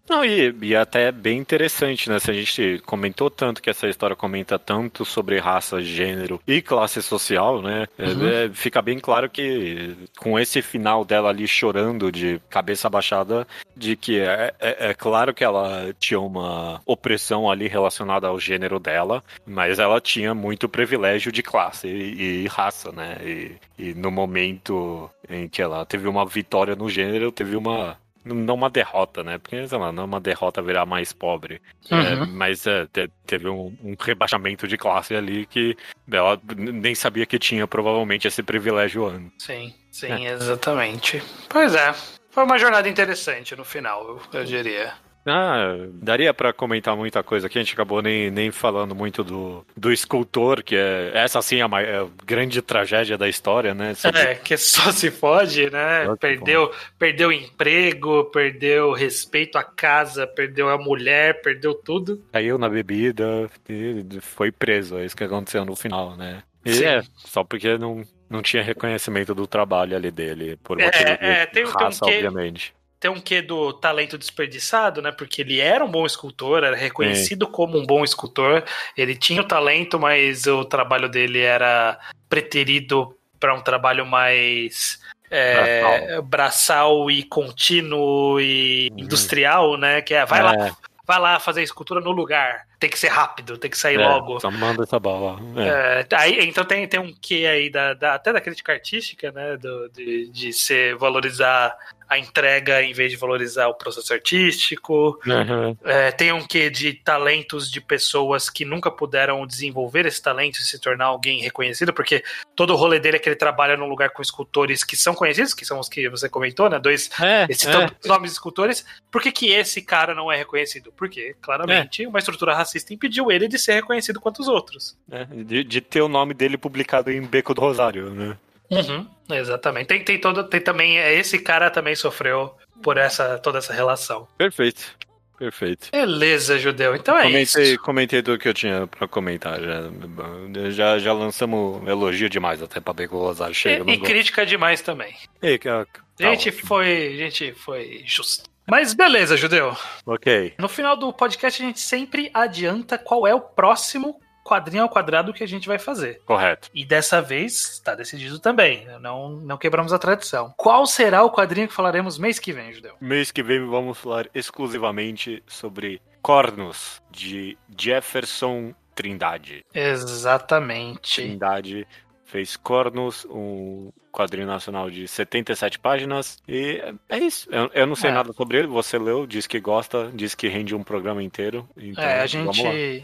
[0.09, 2.19] Não, e, e até bem interessante, né?
[2.19, 7.01] Se a gente comentou tanto que essa história comenta tanto sobre raça, gênero e classe
[7.01, 7.88] social, né?
[7.97, 8.28] é, Uhum.
[8.28, 13.95] é, fica bem claro que com esse final dela ali chorando de cabeça baixada, de
[13.95, 19.24] que é, é, é claro que ela tinha uma opressão ali relacionada ao gênero dela,
[19.45, 23.17] mas ela tinha muito privilégio de classe e, e raça, né?
[23.24, 28.55] E, e no momento em que ela teve uma vitória no gênero, teve uma não
[28.55, 29.38] uma derrota, né?
[29.38, 31.61] Porque, sei lá, não é uma derrota virar mais pobre.
[31.89, 32.26] É, Uhum.
[32.34, 35.76] mas é, te- teve um, um rebaixamento de classe ali que
[36.11, 39.32] ela nem sabia que tinha provavelmente esse privilégio antes.
[39.39, 41.22] Sim, sim, exatamente.
[41.49, 41.93] Pois é,
[42.30, 44.93] foi uma jornada interessante no final, eu, eu diria.
[45.26, 49.63] Ah, daria pra comentar muita coisa aqui, a gente acabou nem, nem falando muito do,
[49.78, 53.74] do escultor, que é essa sim é a, mai- é a grande tragédia da história,
[53.74, 53.93] né?
[53.93, 56.05] Sobre- É, que só se fode, né?
[56.05, 62.24] Só se Perdeu, perdeu emprego, perdeu respeito à casa, perdeu a mulher, perdeu tudo.
[62.32, 66.41] Caiu na bebida e foi preso, é isso que aconteceu no final, né?
[66.65, 66.86] E Sim.
[66.86, 71.11] é, só porque não, não tinha reconhecimento do trabalho ali dele, por É, motivo de
[71.11, 72.74] é, tem- tem um raça, quê- obviamente.
[73.02, 75.12] Tem um quê do talento desperdiçado, né?
[75.12, 78.64] Porque ele era um bom escultor, era reconhecido como um bom escultor.
[78.95, 81.99] Ele tinha o talento, mas o trabalho dele era
[82.30, 87.10] preterido para um trabalho mais é, braçal.
[87.10, 88.99] e contínuo e Uhum.
[88.99, 90.04] industrial, né?
[90.04, 90.72] Que é vai lá, É,
[91.04, 92.68] vai lá fazer escultura no lugar.
[92.82, 94.40] Tem que ser rápido, tem que sair É, logo.
[94.40, 95.40] Só manda essa bala.
[95.56, 96.08] É.
[96.12, 99.56] É, aí, então tem, tem um quê aí da, da- até da crítica artística, né?
[99.56, 101.78] do- de, de ser valorizar
[102.10, 105.18] a entrega em vez de valorizar o processo artístico.
[105.26, 105.78] Uhum.
[105.86, 110.64] É, tem um quê de talentos de pessoas que nunca puderam desenvolver esse talento e
[110.64, 112.22] se tornar alguém reconhecido, porque
[112.54, 115.54] todo o rolê dele é que ele trabalha num lugar com escultores que são conhecidos,
[115.54, 116.80] que são os que você comentou, né?
[116.80, 117.86] Dois É, esses é.
[118.02, 118.84] os nomes de escultores.
[119.10, 120.92] Por que, que esse cara não é reconhecido?
[120.98, 124.97] Porque, claramente, uma estrutura racista impediu ele de ser reconhecido quanto os outros.
[125.11, 128.38] É, de, de ter o nome dele publicado em Beco do Rosário, né?
[128.69, 129.88] Uhum, exatamente.
[129.88, 130.97] Tem, tem, todo, tem também.
[130.97, 134.28] Esse cara também sofreu por essa, toda essa relação.
[134.38, 134.95] Perfeito.
[135.38, 135.89] Perfeito.
[135.91, 136.95] Beleza, judeu.
[136.95, 137.82] Então é comentei, isso.
[137.82, 139.59] comentei tudo que eu tinha pra comentar.
[139.59, 143.55] Já, já, já lançamos elogio demais até pra Beco do Rosário.
[143.55, 145.15] Chega, E, e crítica demais também.
[145.41, 145.86] Ei, tá
[146.19, 146.67] A gente ótimo.
[146.67, 147.13] foi.
[147.13, 148.51] A gente foi justo.
[148.72, 149.76] Mas beleza, judeu.
[150.05, 150.53] Ok.
[150.57, 155.34] No final do podcast, a gente sempre adianta qual é o próximo quadrinho ao quadrado
[155.34, 156.22] que a gente vai fazer.
[156.26, 156.69] Correto.
[156.74, 158.88] E dessa vez está decidido também.
[159.01, 160.53] Não, não quebramos a tradição.
[160.55, 162.95] Qual será o quadrinho que falaremos mês que vem, Judeu?
[163.01, 169.65] Mês que vem vamos falar exclusivamente sobre Cornos, de Jefferson Trindade.
[169.74, 171.22] Exatamente.
[171.22, 171.86] Trindade
[172.24, 176.38] fez Cornos, um quadrinho nacional de 77 páginas.
[176.47, 177.47] E é isso.
[177.51, 178.14] Eu, eu não sei É.
[178.14, 178.68] nada sobre ele.
[178.68, 181.68] Você leu, disse que gosta, disse que rende um programa inteiro.
[181.78, 182.66] Então, É, a gente.
[182.66, 183.01] é,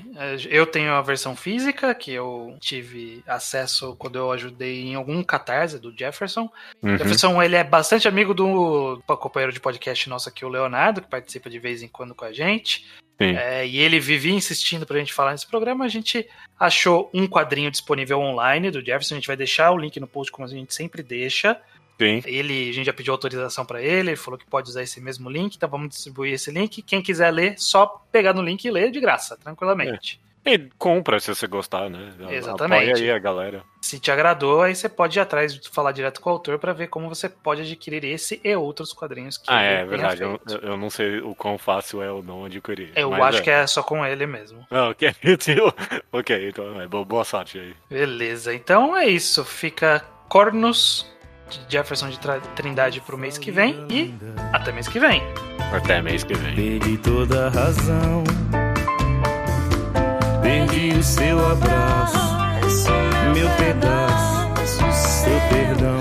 [0.49, 5.79] Eu tenho a versão física, que eu tive acesso quando eu ajudei em algum catarse
[5.79, 6.49] do Jefferson.
[6.83, 6.97] Uhum.
[6.97, 11.49] Jefferson, ele é bastante amigo do companheiro de podcast nosso aqui, o Leonardo, que participa
[11.49, 12.85] de vez em quando com a gente.
[13.19, 15.83] É, e ele vivia insistindo pra gente falar nesse programa.
[15.85, 16.27] A gente
[16.59, 19.15] achou um quadrinho disponível online do Jefferson.
[19.15, 21.59] A gente vai deixar o link no post, como a gente sempre deixa.
[21.99, 22.21] Sim.
[22.25, 25.29] Ele, a gente já pediu autorização pra ele, ele falou que pode usar esse mesmo
[25.29, 26.81] link, então vamos distribuir esse link.
[26.83, 30.19] Quem quiser ler, só pegar no link e ler de graça, tranquilamente.
[30.47, 32.13] E compra se você gostar, né?
[32.29, 32.91] Exatamente.
[32.91, 33.63] Apoia aí a galera.
[33.81, 36.71] Se te agradou, aí você pode ir atrás de falar direto com o autor pra
[36.71, 40.21] ver como você pode adquirir esse e outros quadrinhos que Ah, é verdade.
[40.21, 42.93] Eu, eu não sei o quão fácil é ou não adquirir.
[42.95, 44.65] Eu acho que é só com ele mesmo.
[44.71, 45.11] Ah, ok,
[46.13, 47.75] ok, então é, boa sorte aí.
[47.89, 49.43] Beleza, então é isso.
[49.43, 51.05] Fica Cornos
[51.49, 52.19] de Jefferson de
[52.55, 54.13] Trindade pro mês que vem e
[54.51, 55.23] até mês que vem.
[55.71, 56.53] Até mês que vem.
[56.53, 58.23] Perdi toda a razão.
[60.41, 62.35] Perdi o seu abraço,
[63.33, 65.97] meu pedaço, seu perdão.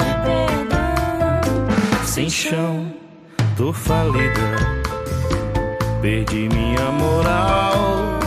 [2.05, 2.93] Sem chão,
[3.57, 4.57] tô falida.
[6.03, 8.19] Perdi minha moral.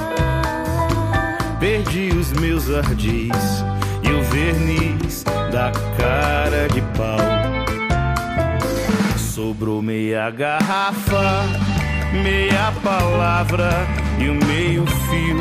[1.59, 3.63] Perdi os meus ardis
[4.01, 7.17] e o verniz da cara de pau.
[9.17, 11.43] Sobrou meia garrafa,
[12.23, 13.69] meia palavra
[14.19, 15.39] e o meio fio.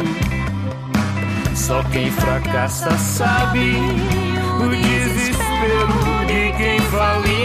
[1.55, 3.75] Só quem fracassa sabe
[4.63, 5.89] o desespero
[6.27, 7.38] de quem faliu.